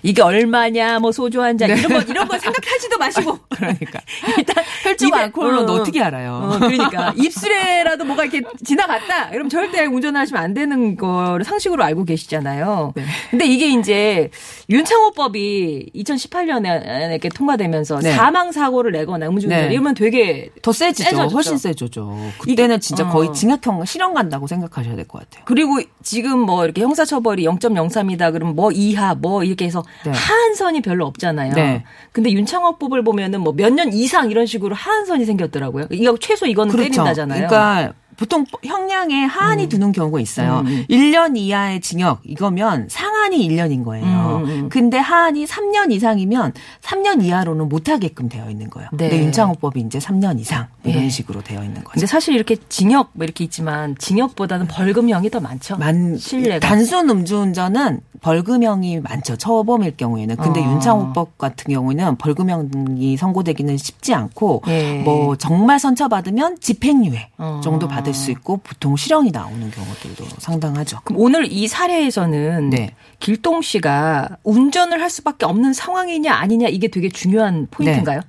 이게 0.02 0.20
얼마냐, 0.22 0.98
뭐 0.98 1.12
소주 1.12 1.40
한잔 1.42 1.70
이런 1.70 1.92
거 1.92 2.00
이런 2.02 2.26
거 2.28 2.38
생각하지도 2.38 2.98
마시고 2.98 3.38
그러니까 3.50 4.00
일단 4.36 4.64
혈중 4.82 5.14
알코올로는 5.14 5.70
어, 5.70 5.74
어떻게 5.74 6.02
알아요? 6.02 6.50
어, 6.54 6.58
그러니까 6.58 7.14
입술에라도 7.16 8.04
뭐가 8.04 8.24
이렇게 8.24 8.42
지나갔다. 8.64 9.30
그럼 9.30 9.48
절대 9.48 9.84
운전하시면 9.86 10.42
안 10.42 10.54
되는 10.54 10.96
거를 10.96 11.44
상식으로 11.44 11.84
알고 11.84 12.04
계시잖아요. 12.04 12.92
네. 12.96 13.04
근데 13.30 13.46
이게 13.46 13.68
이제 13.68 14.30
윤창호법이 14.70 15.90
2018년에 15.94 17.10
이렇게 17.10 17.28
통과되면서 17.28 18.00
네. 18.00 18.12
사망 18.12 18.52
사고를 18.52 18.92
내거나 18.92 19.28
음주운전 19.28 19.68
네. 19.68 19.72
이러면 19.72 19.94
되게 19.94 20.50
더 20.62 20.72
세지죠. 20.72 21.04
세져졌죠. 21.10 21.34
훨씬 21.34 21.58
세져죠. 21.58 22.18
그때는 22.38 22.80
진짜 22.80 23.04
어. 23.04 23.10
거의 23.10 23.32
징역형 23.32 23.84
실형 23.84 24.14
간다고 24.14 24.46
생각하셔야 24.46 24.96
될 24.96 25.06
것 25.06 25.18
같아요. 25.20 25.44
그리고 25.46 25.80
지금 26.02 26.38
뭐 26.40 26.64
이렇게 26.64 26.82
형사처벌이 26.82 27.44
0.03이다 27.44 28.32
그러면 28.32 28.54
뭐 28.54 28.70
이하 28.72 29.14
뭐 29.14 29.42
이렇게 29.44 29.64
해서 29.64 29.82
네. 30.04 30.10
하한선이 30.10 30.80
별로 30.82 31.06
없잖아요. 31.06 31.54
네. 31.54 31.84
근데 32.12 32.30
윤창호법을 32.32 33.04
보면은 33.04 33.40
뭐 33.40 33.52
몇 33.52 33.70
년 33.72 33.92
이상 33.92 34.30
이런 34.30 34.46
식으로 34.46 34.74
하한선이 34.74 35.24
생겼더라고요. 35.24 35.86
이거 35.90 36.16
최소 36.18 36.46
이거는 36.46 36.74
때린다잖아요. 36.76 37.48
그러니까 37.48 37.92
보통 38.22 38.46
형량에 38.64 39.24
하한이 39.24 39.68
두는 39.68 39.90
경우가 39.90 40.20
있어요. 40.20 40.60
음, 40.60 40.66
음. 40.68 40.86
1년 40.88 41.36
이하의 41.36 41.80
징역 41.80 42.20
이거면 42.22 42.86
상한이 42.88 43.36
1년인 43.48 43.84
거예요. 43.84 44.42
음, 44.44 44.48
음. 44.48 44.68
근데 44.68 44.96
하한이 44.96 45.44
3년 45.44 45.90
이상이면 45.90 46.52
3년 46.82 47.24
이하로는 47.24 47.68
못 47.68 47.88
하게끔 47.88 48.28
되어 48.28 48.48
있는 48.48 48.70
거예요. 48.70 48.88
네. 48.92 49.08
근데 49.08 49.24
윤창호법이 49.24 49.80
이제 49.80 49.98
3년 49.98 50.38
이상 50.38 50.68
이런 50.84 51.02
네. 51.02 51.08
식으로 51.08 51.42
되어 51.42 51.64
있는 51.64 51.82
거죠. 51.82 51.94
근데 51.94 52.06
사실 52.06 52.36
이렇게 52.36 52.54
징역 52.68 53.10
뭐 53.14 53.24
이렇게 53.24 53.42
있지만 53.42 53.96
징역보다는 53.98 54.68
벌금형이 54.68 55.28
더 55.30 55.40
많죠. 55.40 55.76
만 55.78 56.16
신뢰가. 56.16 56.64
단순 56.64 57.10
음주운전은 57.10 58.02
벌금형이 58.20 59.00
많죠. 59.00 59.36
처범일 59.36 59.96
경우에는. 59.96 60.36
근데 60.36 60.60
어. 60.60 60.70
윤창호법 60.70 61.38
같은 61.38 61.74
경우는 61.74 62.16
벌금형이 62.18 63.16
선고되기는 63.16 63.76
쉽지 63.76 64.14
않고 64.14 64.62
예. 64.68 65.02
뭐 65.04 65.34
정말 65.34 65.80
선처받으면 65.80 66.58
집행유예 66.60 67.30
어. 67.38 67.60
정도 67.64 67.88
받을 67.88 68.11
수 68.14 68.30
있고 68.30 68.58
보통 68.58 68.96
실형이 68.96 69.30
나오는 69.30 69.70
경우들도 69.70 70.24
상당하죠. 70.38 71.00
그럼 71.04 71.20
오늘 71.20 71.50
이 71.50 71.66
사례에서는 71.66 72.70
네. 72.70 72.94
길동 73.18 73.62
씨가 73.62 74.38
운전을 74.42 75.00
할 75.00 75.10
수밖에 75.10 75.46
없는 75.46 75.72
상황이냐 75.72 76.32
아니냐 76.32 76.68
이게 76.68 76.88
되게 76.88 77.08
중요한 77.08 77.68
포인트인가요? 77.70 78.20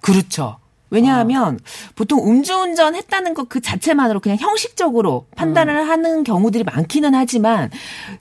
그렇죠. 0.00 0.58
왜냐하면 0.90 1.58
보통 1.94 2.20
음주운전 2.28 2.94
했다는 2.94 3.34
것 3.34 3.46
그 3.48 3.60
자체만으로 3.60 4.20
그냥 4.20 4.38
형식적으로 4.38 5.26
판단을 5.36 5.74
음. 5.76 5.88
하는 5.88 6.24
경우들이 6.24 6.64
많기는 6.64 7.14
하지만 7.14 7.70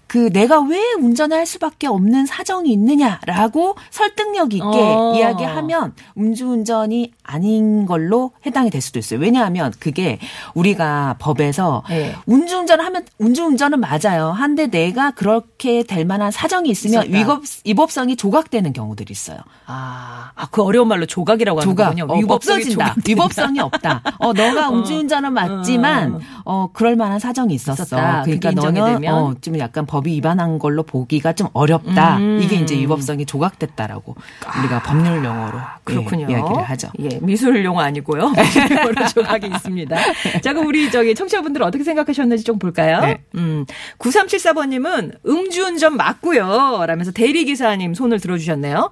그 0.07 0.29
내가 0.31 0.61
왜 0.61 0.79
운전을 0.93 1.35
할 1.35 1.45
수밖에 1.45 1.87
없는 1.87 2.25
사정이 2.25 2.71
있느냐라고 2.71 3.75
설득력 3.89 4.53
있게 4.53 4.63
어. 4.63 5.13
이야기하면 5.15 5.93
음주운전이 6.17 7.11
아닌 7.23 7.85
걸로 7.85 8.31
해당이 8.45 8.69
될 8.69 8.81
수도 8.81 8.99
있어요. 8.99 9.19
왜냐하면 9.19 9.73
그게 9.79 10.19
우리가 10.53 11.15
법에서 11.19 11.83
네. 11.89 12.15
음주운전을 12.29 12.85
하면 12.85 13.05
음주운전은 13.19 13.79
맞아요. 13.81 14.29
한데 14.29 14.67
내가 14.67 15.11
그렇게 15.11 15.83
될 15.83 16.05
만한 16.05 16.31
사정이 16.31 16.69
있으면. 16.69 17.05
위법 17.11 17.43
위법성이 17.65 18.15
조각되는 18.15 18.73
경우들이 18.73 19.11
있어요. 19.11 19.39
아, 19.65 20.31
아, 20.35 20.47
그 20.51 20.61
어려운 20.61 20.87
말로 20.87 21.05
조각이라고 21.05 21.61
조각 21.61 21.91
하는군요. 21.91 22.13
어, 22.13 22.17
위법성이 22.17 22.54
없어진다. 22.55 22.95
위법성이 23.07 23.59
없다. 23.59 24.01
어 24.19 24.33
너가 24.33 24.69
음주운전은 24.73 25.33
맞지만 25.33 26.19
어 26.43 26.69
그럴 26.73 26.95
만한 26.95 27.19
사정이 27.19 27.53
있었어. 27.53 27.83
있었다. 27.83 28.23
그러니까 28.23 28.51
너는? 28.51 29.07
어, 29.07 29.33
좀 29.41 29.57
약간 29.59 29.85
법이 29.85 30.11
위반한 30.11 30.59
걸로 30.59 30.83
보기가 30.83 31.33
좀 31.33 31.47
어렵다. 31.53 32.17
음. 32.17 32.39
이게 32.41 32.55
이제 32.57 32.75
위법성이 32.75 33.25
조각됐다라고 33.25 34.15
우리가 34.59 34.81
법률 34.83 35.23
용어로 35.23 35.57
그렇군요. 35.83 36.27
예, 36.29 36.33
이야기를 36.33 36.63
하죠. 36.63 36.89
예, 36.99 37.19
미술 37.21 37.63
용어 37.63 37.81
아니고요. 37.81 38.31
미술 38.37 38.71
용어로 38.71 39.07
조각이 39.07 39.47
있습니다. 39.47 39.95
자, 40.41 40.53
그럼 40.53 40.67
우리 40.67 40.89
저기 40.91 41.15
청취자분들 41.15 41.61
어떻게 41.63 41.83
생각하셨는지 41.83 42.43
좀 42.43 42.59
볼까요? 42.59 43.01
네. 43.01 43.23
음, 43.35 43.65
9374번님은 43.99 45.25
음주운전 45.27 45.95
맞고요. 45.97 46.85
라면서 46.85 47.11
대리기사님 47.11 47.93
손을 47.93 48.19
들어주셨네요. 48.19 48.89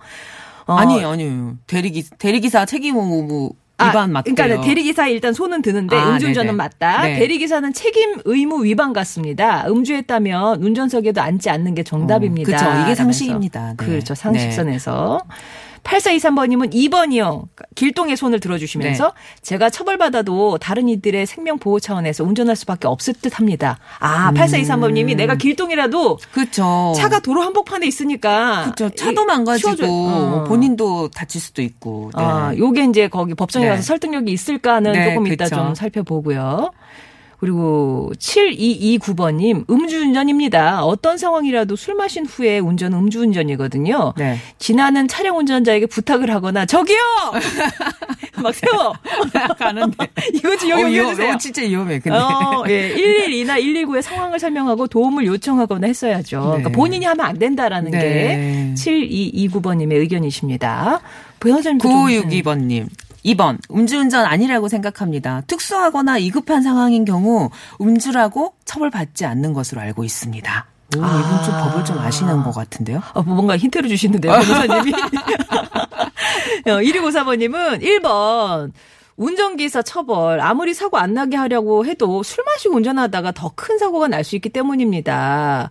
어, 0.68 0.74
아니에요, 0.74 1.10
아니에요. 1.10 1.58
대리기 1.68 2.04
대리기사 2.18 2.66
책임 2.66 2.96
의무 2.96 3.52
아, 3.78 3.88
위반 3.88 4.12
맞대요. 4.12 4.36
그러니까 4.36 4.62
대리기사 4.62 5.08
일단 5.08 5.34
손은 5.34 5.62
드는데 5.62 5.96
아, 5.98 6.12
음주운전은 6.12 6.48
네네. 6.48 6.58
맞다. 6.58 7.04
네. 7.04 7.20
대리기사는 7.20 7.74
책임 7.74 8.18
의무 8.26 8.64
위반 8.64 8.94
같습니다. 8.94 9.66
음주했다면 9.68 10.62
운전석에도 10.64 11.22
앉지 11.22 11.50
않는 11.50 11.76
게 11.76 11.84
정답입니다. 11.84 12.56
어, 12.56 12.74
그쵸. 12.76 12.84
이게. 12.84 12.96
상식입니다. 12.96 13.70
네. 13.70 13.76
그렇죠. 13.76 14.16
상식선에서. 14.16 15.22
8423번님은 15.84 16.74
2번이요. 16.74 17.48
길동의 17.76 18.16
손을 18.18 18.40
들어주시면서 18.40 19.06
네. 19.06 19.42
제가 19.42 19.70
처벌받아도 19.70 20.58
다른 20.58 20.90
이들의 20.90 21.26
생명 21.26 21.60
보호 21.60 21.80
차원에서 21.80 22.24
운전할 22.24 22.56
수밖에 22.56 22.88
없을 22.88 23.14
듯 23.14 23.38
합니다. 23.38 23.78
아, 24.00 24.30
음. 24.30 24.36
8423번님이 24.36 25.16
내가 25.16 25.36
길동이라도 25.36 26.20
그렇죠. 26.32 26.94
차가 26.96 27.20
도로 27.20 27.42
한복판에 27.42 27.86
있으니까. 27.86 28.72
그렇죠. 28.76 28.90
차도 28.96 29.26
망가지고. 29.26 29.86
어. 29.86 30.44
본인도 30.48 31.10
다칠 31.10 31.42
수도 31.42 31.62
있고. 31.62 32.12
네. 32.18 32.24
아, 32.24 32.54
요게 32.58 32.86
이제 32.86 33.08
거기 33.08 33.34
법정에 33.34 33.66
네. 33.66 33.72
가서 33.72 33.84
설득력이 33.84 34.32
있을까는 34.32 34.94
네, 34.94 35.14
조금 35.14 35.28
이따 35.28 35.46
그쵸. 35.46 35.56
좀 35.56 35.76
살펴보고요. 35.76 36.72
그리고 37.44 38.10
7229번님, 38.20 39.70
음주운전입니다. 39.70 40.86
어떤 40.86 41.18
상황이라도 41.18 41.76
술 41.76 41.94
마신 41.96 42.26
후에 42.26 42.60
운전은 42.60 42.98
음주운전이거든요. 42.98 44.14
네. 44.16 44.38
지나는 44.60 45.10
차량 45.10 45.38
운전자에게 45.38 45.88
부탁을 45.88 46.34
하거나, 46.34 46.66
저기요! 46.66 46.98
막 48.42 48.56
세워! 48.56 48.94
가는데. 49.60 50.08
이거 50.34 50.56
좀 50.56 50.70
여기 50.70 50.84
어, 50.84 50.88
올려주세요. 50.88 51.34
어, 51.34 51.38
진짜 51.38 51.64
위험해. 51.64 52.00
근데. 52.00 52.18
어, 52.18 52.64
예. 52.70 52.96
112나 53.28 53.60
119의 53.62 54.02
상황을 54.02 54.40
설명하고 54.40 54.88
도움을 54.88 55.26
요청하거나 55.26 55.86
했어야죠. 55.86 56.40
그러니까 56.40 56.70
네. 56.70 56.74
본인이 56.74 57.06
하면 57.06 57.26
안 57.26 57.38
된다라는 57.38 57.92
네. 57.92 58.00
게 58.00 58.74
7229번님의 58.82 59.96
의견이십니다. 59.98 61.02
변호사님도 61.42 61.90
좀- 61.90 62.06
9562번님. 62.08 62.88
2번, 63.26 63.58
음주운전 63.72 64.26
아니라고 64.26 64.68
생각합니다. 64.68 65.42
특수하거나 65.48 66.14
위급한 66.14 66.62
상황인 66.62 67.06
경우 67.06 67.50
음주라고 67.82 68.56
처벌받지 68.66 69.26
않는 69.26 69.54
것으로 69.54 69.82
알고 69.82 70.04
있습니다. 70.04 70.66
오, 70.96 71.00
이분 71.00 71.44
좀 71.44 71.56
아. 71.56 71.70
법을 71.70 71.86
좀 71.86 71.98
아시는 71.98 72.44
것 72.44 72.52
같은데요? 72.52 73.02
어, 73.14 73.24
뭔가 73.24 73.58
힌트를 73.58 73.90
주시는데요, 73.90 74.32
변호사님이. 74.32 74.94
1254번님은 76.66 77.82
1번. 77.82 78.72
운전기사 79.18 79.82
처벌. 79.84 80.42
아무리 80.42 80.74
사고 80.74 80.98
안 80.98 81.14
나게 81.14 81.38
하려고 81.38 81.86
해도 81.86 82.24
술 82.24 82.44
마시고 82.46 82.76
운전하다가 82.76 83.32
더 83.34 83.52
큰 83.56 83.78
사고가 83.78 84.08
날 84.08 84.24
수 84.24 84.36
있기 84.36 84.50
때문입니다. 84.50 85.70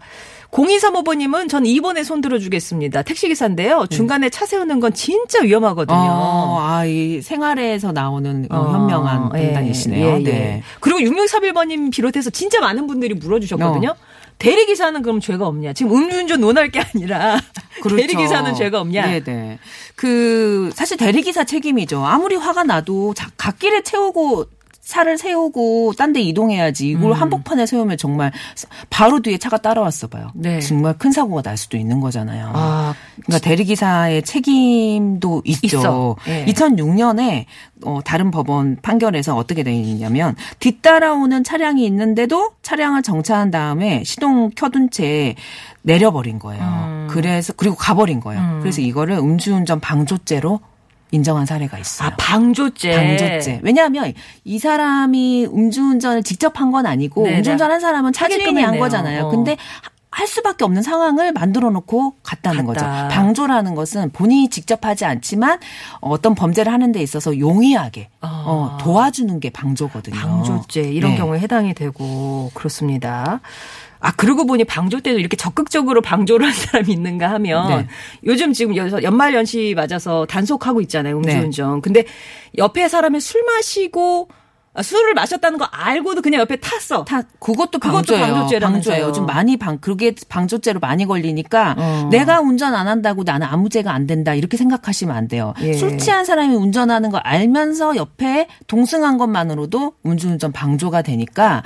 0235번님은 0.53 1.49
전 1.49 1.65
2번에 1.65 2.05
손 2.05 2.21
들어 2.21 2.39
주겠습니다. 2.39 3.03
택시기사인데요. 3.03 3.87
중간에 3.89 4.29
차 4.29 4.45
세우는 4.45 4.81
건 4.81 4.93
진짜 4.93 5.41
위험하거든요. 5.41 5.97
어, 5.99 6.59
아, 6.61 6.85
이 6.85 7.23
생활에서 7.23 7.93
나오는 7.93 8.47
어, 8.51 8.71
현명한 8.73 9.31
예, 9.37 9.45
판단이시네요. 9.47 10.07
예, 10.07 10.13
예. 10.21 10.23
네. 10.23 10.63
그리고 10.81 11.01
6631번님 11.01 11.91
비롯해서 11.91 12.29
진짜 12.31 12.61
많은 12.61 12.87
분들이 12.87 13.15
물어주셨거든요. 13.15 13.91
어. 13.91 13.97
대리기사는 14.43 15.03
그럼 15.03 15.21
죄가 15.21 15.47
없냐? 15.47 15.73
지금 15.73 15.93
음주운전 15.97 16.41
논할 16.41 16.71
게 16.71 16.81
아니라 16.81 17.39
그렇죠. 17.83 17.97
대리기사는 17.97 18.55
죄가 18.55 18.81
없냐? 18.81 19.07
네네. 19.07 19.59
그 19.95 20.71
사실 20.75 20.97
대리기사 20.97 21.45
책임이죠. 21.45 22.05
아무리 22.05 22.35
화가 22.37 22.65
나도 22.65 23.15
자- 23.15 23.31
갓길에 23.37 23.83
채우고 23.83 24.47
차를 24.85 25.17
세우고 25.17 25.93
딴 25.97 26.13
데 26.13 26.21
이동해야지. 26.21 26.89
이걸 26.89 27.13
음. 27.13 27.13
한복판에 27.13 27.65
세우면 27.65 27.97
정말 27.97 28.33
바로 28.91 29.21
뒤에 29.23 29.39
차가 29.39 29.57
따라왔어 29.57 30.09
봐요. 30.09 30.31
네. 30.35 30.61
정말 30.61 30.99
큰 30.99 31.11
사고가 31.11 31.41
날 31.41 31.57
수도 31.57 31.79
있는 31.79 32.01
거잖아요. 32.01 32.51
아, 32.53 32.95
그러니까 33.25 33.49
대리기사의 33.49 34.23
책임도 34.25 35.43
있죠. 35.47 36.17
예. 36.29 36.45
2006년에 36.47 37.47
어, 37.85 38.01
다른 38.05 38.31
법원 38.31 38.77
판결에서 38.83 39.37
어떻게 39.37 39.63
되어 39.63 39.73
있냐면 39.73 40.37
뒤따라오는 40.59 41.45
차량이 41.45 41.87
있는데도 41.87 42.51
차량을 42.61 43.03
정차한 43.03 43.51
다음에 43.51 44.03
시동 44.05 44.51
켜둔 44.51 44.91
채 44.91 45.35
내려버린 45.83 46.39
거예요. 46.39 46.63
음. 46.63 47.09
그래서 47.11 47.53
그리고 47.57 47.75
가버린 47.77 48.21
거예요. 48.21 48.59
그래서 48.61 48.81
이거를 48.83 49.15
음주운전 49.17 49.81
방조죄로 49.81 50.61
인정한 51.13 51.47
사례가 51.47 51.79
있어요. 51.79 52.09
아 52.09 52.17
방조죄. 52.19 52.91
방조죄. 52.97 53.61
왜냐하면 53.63 54.13
이 54.45 54.59
사람이 54.59 55.47
음주운전을 55.47 56.25
직접 56.25 56.59
한 56.61 56.73
건 56.73 56.87
아니고 56.87 57.25
네네. 57.25 57.37
음주운전한 57.39 57.81
사람은 57.81 58.13
차주인이 58.15 58.61
한 58.63 58.79
거잖아요. 58.79 59.27
어. 59.27 59.31
근데 59.31 59.57
할 60.11 60.27
수밖에 60.27 60.65
없는 60.65 60.83
상황을 60.83 61.33
만들어 61.33 61.71
놓고 61.71 62.15
갔다는 62.23 62.67
갔다. 62.67 63.07
거죠. 63.09 63.15
방조라는 63.15 63.75
것은 63.75 64.11
본인이 64.11 64.49
직접 64.51 64.85
하지 64.85 65.05
않지만 65.07 65.59
어떤 66.01 66.35
범죄를 66.35 66.71
하는 66.73 66.93
데 66.93 67.03
있어서 67.03 67.39
용이하게 67.39 68.09
아. 68.21 68.45
어, 68.47 68.79
도와주는 68.81 69.39
게 69.41 69.49
방조거든요. 69.51 70.15
방조죄 70.19 70.83
이런 70.83 71.13
네. 71.13 71.17
경우에 71.19 71.39
해당이 71.41 71.73
되고 71.75 72.51
그렇습니다. 72.55 73.41
아 74.03 74.11
그러고 74.13 74.45
보니 74.47 74.65
방조 74.65 75.01
때도 75.01 75.19
이렇게 75.21 75.37
적극적으로 75.37 76.01
방조를 76.03 76.45
한 76.45 76.53
사람이 76.53 76.93
있는가 76.93 77.31
하면 77.31 77.69
네. 77.69 77.87
요즘 78.27 78.53
지금 78.53 78.75
여기서 78.75 79.05
연말 79.05 79.33
연시 79.33 79.75
맞아서 79.77 80.27
단속하고 80.27 80.81
있잖아요 80.83 81.21
네. 81.21 81.37
음주운전. 81.37 81.81
근데 81.83 82.05
옆에 82.59 82.89
사람이 82.89 83.21
술 83.21 83.45
마시고 83.45 84.29
아, 84.75 84.83
술을 84.83 85.13
마셨다는 85.13 85.59
거 85.59 85.67
알고도 85.67 86.23
그냥 86.23 86.41
옆에 86.41 86.57
탔어. 86.57 87.05
다 87.05 87.23
그것도 87.39 87.79
그것도 87.79 88.15
방조예요. 88.15 88.23
방조죄라면서요. 88.25 88.95
방조예요. 88.95 89.13
좀 89.13 89.27
많이 89.27 89.59
방 89.59 89.79
그게 89.79 90.15
방조죄로 90.31 90.81
많이 90.81 91.05
걸리니까 91.05 91.75
어. 91.77 92.09
내가 92.11 92.41
운전 92.41 92.75
안 92.75 92.89
한다고 92.89 93.23
나는 93.23 93.47
아무 93.47 93.69
죄가 93.69 93.93
안 93.93 94.07
된다 94.07 94.35
이렇게 94.35 94.57
생각하시면 94.57 95.15
안 95.15 95.29
돼요. 95.29 95.53
예. 95.61 95.75
술 95.75 95.99
취한 95.99 96.25
사람이 96.25 96.55
운전하는 96.55 97.11
걸 97.11 97.21
알면서 97.23 97.97
옆에 97.97 98.49
동승한 98.67 99.19
것만으로도 99.19 99.93
음주운전 100.07 100.53
방조가 100.53 101.03
되니까 101.03 101.63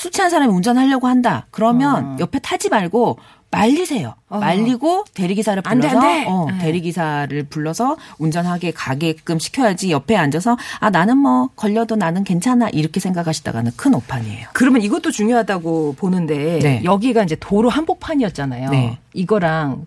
술 0.00 0.10
취한 0.10 0.30
사람이 0.30 0.50
운전하려고 0.50 1.08
한다. 1.08 1.46
그러면 1.50 2.18
옆에 2.20 2.38
타지 2.38 2.70
말고 2.70 3.18
말리세요. 3.50 4.14
어. 4.30 4.38
말리고 4.38 5.04
대리기사를 5.12 5.62
안 5.66 5.78
돼, 5.78 5.88
불러서 5.88 6.08
안 6.08 6.24
돼. 6.24 6.26
어, 6.26 6.46
네. 6.50 6.58
대리기사를 6.58 7.42
불러서 7.50 7.98
운전하게 8.16 8.70
가게끔 8.70 9.38
시켜야지 9.38 9.90
옆에 9.90 10.16
앉아서 10.16 10.56
아 10.78 10.88
나는 10.88 11.18
뭐 11.18 11.50
걸려도 11.54 11.96
나는 11.96 12.24
괜찮아 12.24 12.70
이렇게 12.70 12.98
생각하시다가는 12.98 13.72
큰 13.76 13.92
오판이에요. 13.94 14.48
그러면 14.54 14.80
이것도 14.80 15.10
중요하다고 15.10 15.96
보는데 15.98 16.60
네. 16.60 16.80
여기가 16.82 17.24
이제 17.24 17.36
도로 17.38 17.68
한복판이었잖아요. 17.68 18.70
네. 18.70 18.98
이거랑 19.12 19.84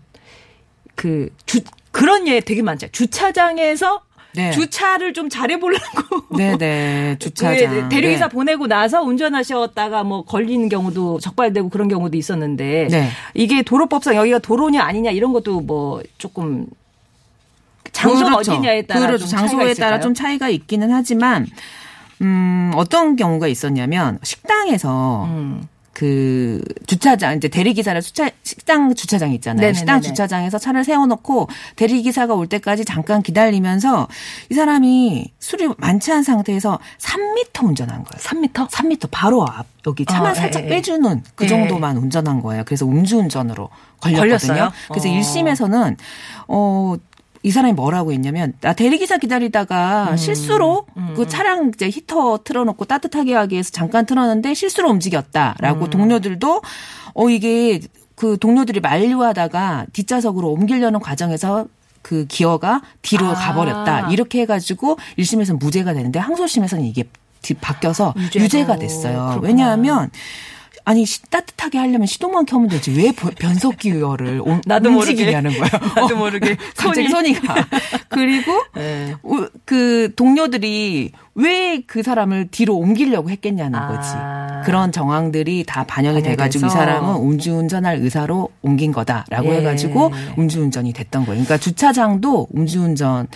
그 0.94 1.28
주, 1.44 1.60
그런 1.90 2.28
예 2.28 2.38
되게 2.38 2.62
많죠. 2.62 2.86
주차장에서 2.92 4.00
네. 4.34 4.50
주차를 4.50 5.12
좀 5.12 5.28
잘해보려고. 5.28 6.36
네네 6.36 7.16
주차장 7.20 7.70
그 7.70 7.88
대리기사 7.88 8.28
네. 8.28 8.32
보내고 8.32 8.66
나서 8.66 9.02
운전하셨다가 9.02 10.02
뭐 10.04 10.24
걸리는 10.24 10.68
경우도 10.68 11.20
적발되고 11.20 11.68
그런 11.68 11.88
경우도 11.88 12.16
있었는데 12.16 12.88
네. 12.90 13.08
이게 13.34 13.62
도로법상 13.62 14.16
여기가 14.16 14.40
도로냐 14.40 14.82
아니냐 14.82 15.10
이런 15.10 15.32
것도 15.32 15.60
뭐 15.60 16.02
조금 16.18 16.66
장소가 17.92 18.30
그렇죠. 18.30 18.52
어디냐에 18.52 18.82
따라 18.82 19.06
그렇죠. 19.06 19.26
좀 19.26 19.28
장소에 19.28 19.48
차이가 19.48 19.58
따라 19.58 19.96
있을까요? 19.96 20.00
좀 20.00 20.14
차이가 20.14 20.48
있기는 20.48 20.90
하지만 20.90 21.46
음 22.22 22.72
어떤 22.74 23.16
경우가 23.16 23.46
있었냐면 23.46 24.18
식당에서 24.22 25.24
음. 25.24 25.68
그 25.94 26.60
주차장 26.86 27.36
이제 27.36 27.48
대리기사를 27.48 28.02
수차 28.02 28.28
식당 28.42 28.94
주차장 28.94 29.32
있잖아요. 29.34 29.60
네네네네. 29.60 29.78
식당 29.78 30.00
주차장에서 30.02 30.58
차를 30.58 30.84
세워놓고 30.84 31.48
대리기사가 31.76 32.34
올 32.34 32.48
때까지 32.48 32.84
잠깐 32.84 33.22
기다리면서 33.22 34.08
이 34.50 34.54
사람이 34.54 35.32
술이 35.38 35.68
많지 35.78 36.10
않은 36.10 36.22
상태에서 36.24 36.78
3미터 36.98 37.64
운전한 37.64 38.04
거예요. 38.04 38.20
3m? 38.20 38.68
3미터 38.68 39.08
바로 39.10 39.46
앞 39.46 39.66
여기 39.86 40.04
차만 40.04 40.32
어, 40.32 40.34
살짝 40.34 40.62
예, 40.62 40.66
예. 40.66 40.70
빼주는 40.70 41.22
그 41.36 41.44
예. 41.44 41.48
정도만 41.48 41.96
운전한 41.96 42.42
거예요. 42.42 42.64
그래서 42.64 42.86
음주운전으로 42.86 43.68
걸렸거든요. 44.00 44.20
걸렸어요? 44.20 44.72
그래서 44.88 45.08
어. 45.08 45.12
1심에서는 45.12 45.96
어. 46.48 46.96
이 47.44 47.50
사람이 47.50 47.74
뭐라고 47.74 48.10
했냐면 48.12 48.54
나 48.62 48.72
대리기사 48.72 49.18
기다리다가 49.18 50.08
음. 50.12 50.16
실수로 50.16 50.86
그 51.14 51.28
차량 51.28 51.70
이제 51.74 51.90
히터 51.90 52.40
틀어놓고 52.42 52.86
따뜻하게 52.86 53.34
하기 53.34 53.52
위해서 53.52 53.70
잠깐 53.70 54.06
틀었는데 54.06 54.54
실수로 54.54 54.88
음. 54.88 54.94
움직였다라고 54.94 55.90
동료들도 55.90 56.62
어 57.14 57.28
이게 57.28 57.80
그 58.16 58.38
동료들이 58.38 58.80
만류하다가 58.80 59.86
뒷좌석으로 59.92 60.48
옮기려는 60.52 61.00
과정에서 61.00 61.66
그 62.00 62.24
기어가 62.26 62.80
뒤로 63.02 63.26
아. 63.26 63.34
가버렸다 63.34 64.10
이렇게 64.10 64.40
해가지고 64.40 64.96
1심에서는 65.18 65.58
무죄가 65.58 65.92
되는데 65.92 66.18
항소심에서는 66.18 66.82
이게 66.84 67.04
뒤- 67.42 67.52
바뀌어서 67.54 68.14
유죄로. 68.16 68.44
유죄가 68.46 68.78
됐어요. 68.78 69.26
그렇구나. 69.28 69.40
왜냐하면 69.48 70.10
아니 70.86 71.06
시- 71.06 71.22
따뜻하게 71.30 71.78
하려면 71.78 72.06
시동만 72.06 72.44
켜면 72.44 72.68
되지 72.68 72.90
왜 72.92 73.10
버- 73.12 73.30
변속 73.30 73.78
기 73.78 73.90
어를 74.02 74.40
오- 74.44 74.60
나도 74.66 74.90
모르게. 74.90 75.12
움직이냐는 75.12 75.50
거예요. 75.52 75.70
나도 75.96 76.16
모르게 76.16 76.56
갑자기 76.76 77.08
손이. 77.08 77.34
손이 77.34 77.46
가. 77.46 77.54
그리고 78.10 78.52
네. 78.74 79.14
우- 79.22 79.48
그 79.64 80.12
동료들이 80.14 81.12
왜 81.36 81.82
그 81.86 82.02
사람을 82.02 82.48
뒤로 82.50 82.76
옮기려고 82.76 83.30
했겠냐는 83.30 83.78
아. 83.78 83.88
거지. 83.88 84.66
그런 84.66 84.92
정황들이 84.92 85.64
다 85.66 85.84
반영이 85.84 86.16
반영이 86.20 86.36
돼가지고 86.36 86.66
이. 86.66 86.70
사람은 86.70 87.16
음주운전할 87.16 87.96
의사로 87.98 88.50
옮긴 88.62 88.92
거다라고 88.92 89.52
예. 89.54 89.58
해가지고 89.58 90.12
음주운전이 90.38 90.92
됐던 90.92 91.24
거예요. 91.26 91.42
그러니까 91.44 91.56
주차장도 91.58 92.48
음주운전 92.56 93.26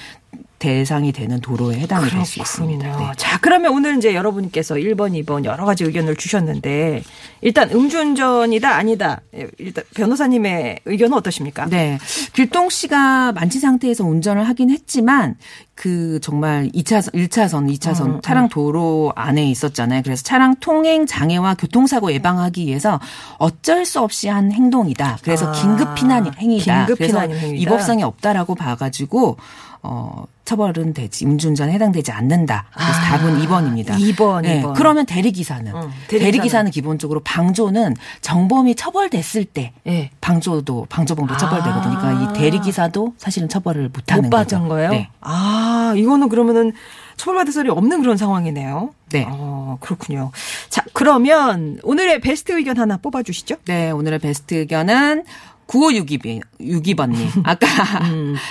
대상이 0.59 1.13
되는 1.13 1.41
도로에 1.41 1.79
해당이 1.81 2.11
될 2.11 2.25
수 2.25 2.41
있습니다. 2.41 2.97
네. 2.97 3.13
자, 3.17 3.39
그러면 3.41 3.73
오늘 3.73 3.97
이제 3.97 4.15
여러분께서 4.15 4.75
1번, 4.75 5.13
2번 5.25 5.45
여러 5.45 5.65
가지 5.65 5.85
의견을 5.85 6.17
주셨는데 6.17 7.03
일단 7.41 7.71
음주운전이다 7.71 8.69
아니다. 8.75 9.21
예, 9.37 9.47
일단 9.59 9.85
변호사님의 9.95 10.81
의견은 10.85 11.17
어떠십니까? 11.19 11.67
네. 11.67 11.99
길동 12.33 12.69
씨가 12.71 13.33
만취 13.33 13.61
상태에서 13.61 14.05
운전을 14.05 14.49
하긴 14.49 14.71
했지만 14.71 15.37
그 15.77 16.19
정말 16.21 16.69
2차선, 16.75 17.15
1차선, 17.15 17.73
2차선 17.79 18.07
음, 18.07 18.21
차량 18.21 18.49
도로 18.49 19.13
안에 19.15 19.49
있었잖아요. 19.51 20.03
그래서 20.03 20.25
차량 20.25 20.57
통행 20.57 21.07
장애와 21.07 21.55
교통사고 21.55 22.13
예방하기 22.13 22.67
위해서 22.67 22.99
어쩔 23.39 23.85
수 23.85 24.01
없이 24.01 24.27
한 24.29 24.51
행동이다. 24.51 25.19
그래서 25.23 25.47
아, 25.49 25.53
긴급 25.53 25.95
피난 25.95 26.35
행위다. 26.35 26.87
긴급 26.87 26.99
피난 27.07 27.31
행위다. 27.31 27.61
위법성이 27.61 28.03
없다라고 28.03 28.57
봐가지고 28.57 29.37
어 29.85 30.25
처벌은 30.49 30.95
되지 30.95 31.27
음주운전에 31.27 31.75
해당되지 31.75 32.11
않는다. 32.11 32.65
그래서 32.73 32.91
아, 32.91 33.19
답은 33.19 33.39
2번입니다. 33.43 33.89
2번, 33.99 34.47
2번. 34.47 34.75
그러면 34.75 35.05
대리기사는 35.05 35.75
어, 35.75 35.81
대리기사는. 36.09 36.25
대리기사는 36.25 36.71
기본적으로 36.71 37.21
방조는 37.21 37.95
정범이 38.23 38.75
처벌됐을 38.75 39.45
때 39.45 39.73
예. 39.87 40.11
방조도 40.23 40.87
방조범도 40.89 41.37
처벌되거든요. 41.37 41.99
그러니까 41.99 42.33
이 42.33 42.41
대리기사도 42.41 43.13
사실은 43.19 43.51
처벌을 43.51 43.91
못하는 43.93 44.31
거죠. 44.31 44.67
거예요? 44.67 44.89
네. 44.89 45.11
아, 45.21 45.93
이거는 45.95 46.31
그러면은 46.31 46.73
처벌받을 47.19 47.53
소리 47.53 47.69
없는 47.69 48.01
그런 48.01 48.17
상황이네요. 48.17 48.95
네. 49.11 49.27
어, 49.29 49.77
그렇군요. 49.81 50.31
자, 50.71 50.83
그러면 50.95 51.79
오늘의 51.83 52.21
베스트 52.23 52.53
의견 52.53 52.79
하나 52.79 52.97
뽑아주시죠. 52.97 53.57
네, 53.67 53.91
오늘의 53.91 54.19
베스트 54.21 54.55
의견은 54.55 55.25
9562번, 55.69 56.43
62번님. 56.61 57.43
아까, 57.45 57.67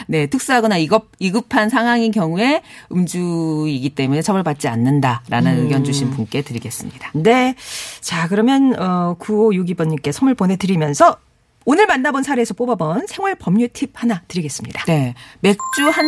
네, 0.07 0.27
특수하거나 0.27 0.77
이급, 0.77 1.11
이급한 1.19 1.69
상황인 1.69 2.11
경우에 2.11 2.61
음주이기 2.91 3.89
때문에 3.89 4.21
처벌받지 4.21 4.67
않는다라는 4.67 5.63
의견 5.63 5.83
주신 5.83 6.11
분께 6.11 6.41
드리겠습니다. 6.43 7.11
네. 7.15 7.55
자, 7.99 8.27
그러면, 8.27 8.79
어, 8.79 9.15
9562번님께 9.19 10.11
선물 10.11 10.35
보내드리면서 10.35 11.17
오늘 11.65 11.85
만나본 11.85 12.23
사례에서 12.23 12.53
뽑아본 12.53 13.07
생활 13.07 13.35
법률 13.35 13.67
팁 13.67 13.91
하나 13.95 14.21
드리겠습니다. 14.29 14.85
네, 14.85 15.15
맥주 15.41 15.89
한, 15.91 16.05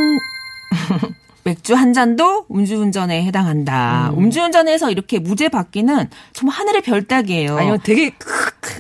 맥주 1.44 1.74
한 1.74 1.92
잔도 1.92 2.46
음주운전에 2.50 3.24
해당한다. 3.26 4.14
음. 4.16 4.30
주운전에서 4.30 4.92
이렇게 4.92 5.20
무죄 5.20 5.50
받기는 5.50 6.10
정말 6.32 6.56
하늘의 6.58 6.82
별따기예요. 6.82 7.58
아니요, 7.58 7.78
되게 7.84 8.12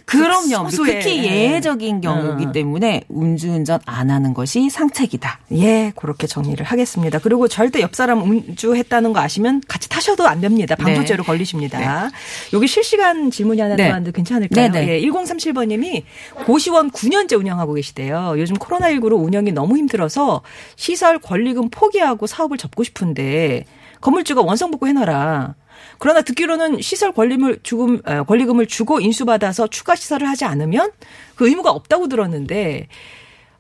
그럼요. 0.10 0.69
소소해. 0.69 1.00
특히 1.00 1.24
예외적인 1.24 2.02
경우이기 2.02 2.45
음. 2.48 2.52
때문에 2.52 3.04
음주운전 3.12 3.80
안 3.86 4.10
하는 4.10 4.34
것이 4.34 4.69
상책이다. 4.69 5.39
예, 5.54 5.91
그렇게 5.95 6.26
정리를 6.26 6.65
하겠습니다. 6.65 7.19
그리고 7.19 7.48
절대 7.48 7.82
옆 7.82 7.95
사람 7.95 8.22
음주했다는 8.22 9.13
거 9.13 9.19
아시면 9.19 9.62
같이 9.67 9.88
타셔도 9.88 10.28
안 10.28 10.41
됩니다. 10.41 10.76
방조죄로 10.76 11.24
걸리십니다. 11.24 12.10
여기 12.54 12.67
실시간 12.67 13.30
질문이 13.30 13.62
하나 13.62 13.76
네. 13.76 13.84
들어왔는데 13.84 14.12
괜찮을까요? 14.12 14.72
네, 14.72 14.86
네. 14.86 15.02
예, 15.02 15.08
1037번님이 15.08 16.04
고시원 16.45 16.91
9년째 16.91 17.38
운영하고 17.38 17.74
계시대요. 17.74 18.36
요즘 18.38 18.56
코로나19로 18.56 19.24
운영이 19.24 19.52
너무 19.52 19.78
힘들어서 19.78 20.41
시설 20.76 21.19
권리금 21.19 21.69
포기하고 21.69 22.26
사업을 22.26 22.58
접고 22.58 22.84
싶은데 22.84 23.65
건물주가 24.02 24.41
원상복구 24.41 24.88
해놔라. 24.88 25.56
그러나 25.97 26.21
듣기로는 26.21 26.81
시설 26.81 27.11
권리금을 27.11 27.59
주고, 27.63 27.97
어, 28.05 28.23
권리금을 28.23 28.67
주고 28.67 28.99
인수받아서 28.99 29.67
추가 29.67 29.95
시설을 29.95 30.27
하지 30.27 30.45
않으면 30.45 30.91
그 31.35 31.47
의무가 31.47 31.71
없다고 31.71 32.07
들었는데 32.07 32.87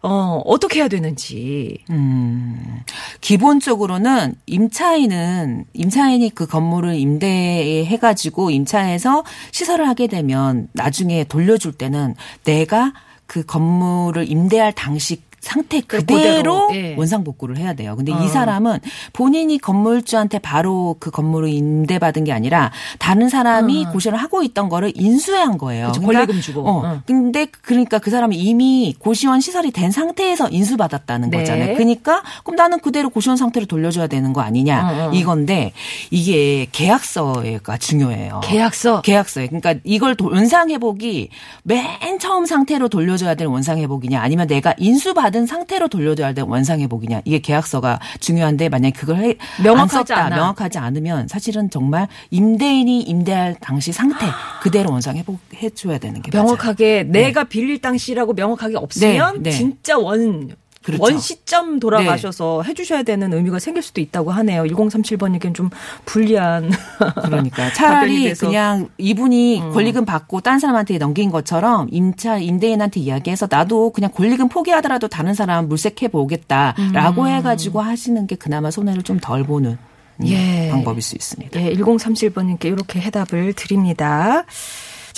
어, 0.01 0.41
어떻게 0.45 0.79
해야 0.79 0.87
되는지. 0.87 1.83
음, 1.89 2.81
기본적으로는 3.19 4.35
임차인은 4.45 5.65
임차인이 5.73 6.33
그 6.35 6.47
건물을 6.47 6.95
임대해 6.95 7.97
가지고 7.97 8.49
임차해서 8.49 9.25
시설을 9.51 9.87
하게 9.87 10.07
되면 10.07 10.69
나중에 10.71 11.25
돌려줄 11.25 11.73
때는 11.73 12.15
내가 12.45 12.93
그 13.25 13.45
건물을 13.45 14.29
임대할 14.29 14.73
당시 14.73 15.21
상태 15.41 15.81
그대로, 15.81 16.17
그대로, 16.17 16.69
예. 16.73 16.95
원상복구를 16.97 17.57
해야 17.57 17.73
돼요. 17.73 17.95
근데 17.95 18.11
어. 18.13 18.19
이 18.23 18.27
사람은 18.27 18.79
본인이 19.13 19.57
건물주한테 19.57 20.39
바로 20.39 20.95
그 20.99 21.11
건물을 21.11 21.49
임대받은 21.49 22.23
게 22.25 22.31
아니라 22.33 22.71
다른 22.99 23.29
사람이 23.29 23.85
고시원을 23.85 24.19
하고 24.21 24.43
있던 24.43 24.69
거를 24.69 24.91
인수한 24.95 25.57
거예요. 25.57 25.87
어. 25.87 25.91
그쵸, 25.91 26.01
그러니까 26.01 26.25
권리금 26.25 26.41
주고. 26.41 26.67
어, 26.67 26.81
응. 26.85 27.01
근데 27.05 27.45
그러니까 27.61 27.99
그 27.99 28.11
사람이 28.11 28.35
이미 28.35 28.95
고시원 28.99 29.39
시설이 29.41 29.71
된 29.71 29.91
상태에서 29.91 30.49
인수받았다는 30.49 31.29
네. 31.29 31.37
거잖아요. 31.39 31.73
그러니까 31.75 32.21
그럼 32.43 32.55
나는 32.55 32.79
그대로 32.79 33.09
고시원 33.09 33.37
상태로 33.37 33.65
돌려줘야 33.65 34.07
되는 34.07 34.33
거 34.33 34.41
아니냐 34.41 34.81
어, 35.05 35.09
어. 35.09 35.11
이건데 35.13 35.73
이게 36.11 36.67
계약서가 36.71 37.77
중요해요. 37.77 38.41
계약서. 38.43 39.01
계약서에 39.01 39.47
그러니까 39.47 39.75
이걸 39.83 40.15
도- 40.15 40.25
원상 40.25 40.69
회복이 40.69 41.29
맨 41.63 42.19
처음 42.19 42.45
상태로 42.45 42.89
돌려줘야 42.89 43.35
될 43.35 43.47
원상 43.47 43.77
회복이냐 43.79 44.19
아니면 44.21 44.47
내가 44.47 44.73
인수받 44.77 45.28
은 45.35 45.45
상태로 45.45 45.87
돌려줘야 45.89 46.33
될 46.33 46.45
원상 46.45 46.79
회복이냐 46.81 47.21
이게 47.25 47.39
계약서가 47.39 47.99
중요한데 48.19 48.69
만약에 48.69 48.97
그걸 48.97 49.17
해, 49.17 49.35
명확하지 49.63 50.13
안 50.13 50.25
썼다. 50.25 50.35
명확하지 50.35 50.77
않으면 50.79 51.27
사실은 51.27 51.69
정말 51.69 52.07
임대인이 52.31 53.01
임대할 53.01 53.55
당시 53.61 53.91
상태 53.91 54.25
그대로 54.61 54.91
원상 54.91 55.17
회복해 55.17 55.69
줘야 55.71 55.97
되는 55.97 56.21
게 56.21 56.31
맞아요. 56.31 56.45
명확하게 56.45 57.03
내가 57.03 57.43
빌릴 57.43 57.79
당시라고 57.81 58.33
명확하게 58.33 58.77
없으면 58.77 59.43
네, 59.43 59.51
네. 59.51 59.51
진짜 59.51 59.97
원. 59.97 60.55
그렇죠. 60.97 61.03
원 61.03 61.19
시점 61.19 61.79
돌아가셔서 61.79 62.63
해주셔야 62.63 63.03
되는 63.03 63.31
의미가 63.31 63.59
생길 63.59 63.83
수도 63.83 64.01
있다고 64.01 64.31
하네요. 64.31 64.63
1037번님께는 64.63 65.53
좀 65.53 65.69
불리한. 66.05 66.71
그러니까 67.23 67.71
차라리. 67.73 68.29
음. 68.29 68.33
그냥 68.39 68.89
이분이 68.97 69.61
권리금 69.73 70.05
받고 70.05 70.41
딴 70.41 70.59
사람한테 70.59 70.97
넘긴 70.97 71.29
것처럼 71.29 71.87
임차 71.91 72.39
임대인한테 72.39 72.99
이야기해서 72.99 73.47
나도 73.49 73.91
그냥 73.91 74.09
권리금 74.11 74.49
포기하더라도 74.49 75.07
다른 75.07 75.33
사람 75.33 75.67
물색해 75.67 76.07
보겠다라고 76.11 77.21
음. 77.23 77.27
해가지고 77.27 77.81
하시는 77.81 78.25
게 78.25 78.35
그나마 78.35 78.71
손해를 78.71 79.03
좀 79.03 79.19
덜 79.19 79.43
보는 79.43 79.77
음, 80.21 80.27
예. 80.27 80.69
방법일 80.71 81.01
수 81.01 81.15
있습니다. 81.15 81.61
예, 81.61 81.73
1037번님께 81.73 82.65
이렇게 82.65 82.99
해답을 82.99 83.53
드립니다. 83.53 84.43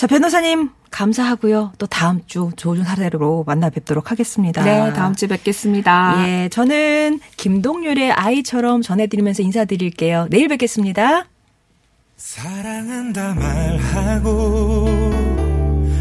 자, 0.02 0.08
변호사님, 0.08 0.70
감사하고요. 0.90 1.74
또 1.78 1.86
다음 1.86 2.22
주 2.26 2.50
좋은 2.56 2.82
사례로 2.82 3.44
만나 3.46 3.70
뵙도록 3.70 4.10
하겠습니다. 4.10 4.64
네, 4.64 4.92
다음 4.94 5.14
주에 5.14 5.28
뵙겠습니다. 5.28 6.26
예, 6.26 6.48
저는 6.48 7.20
김동률의 7.36 8.10
아이처럼 8.10 8.82
전해드리면서 8.82 9.44
인사드릴게요. 9.44 10.26
내일 10.28 10.48
뵙겠습니다. 10.48 11.26
사랑한다 12.16 13.34
말하고 13.34 14.86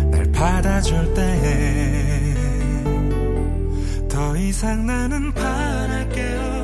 날 0.10 0.32
받아줄 0.32 1.14
때더 4.10 4.36
이상 4.38 4.88
나는 4.88 5.32
바랄 5.32 6.10
게없 6.10 6.61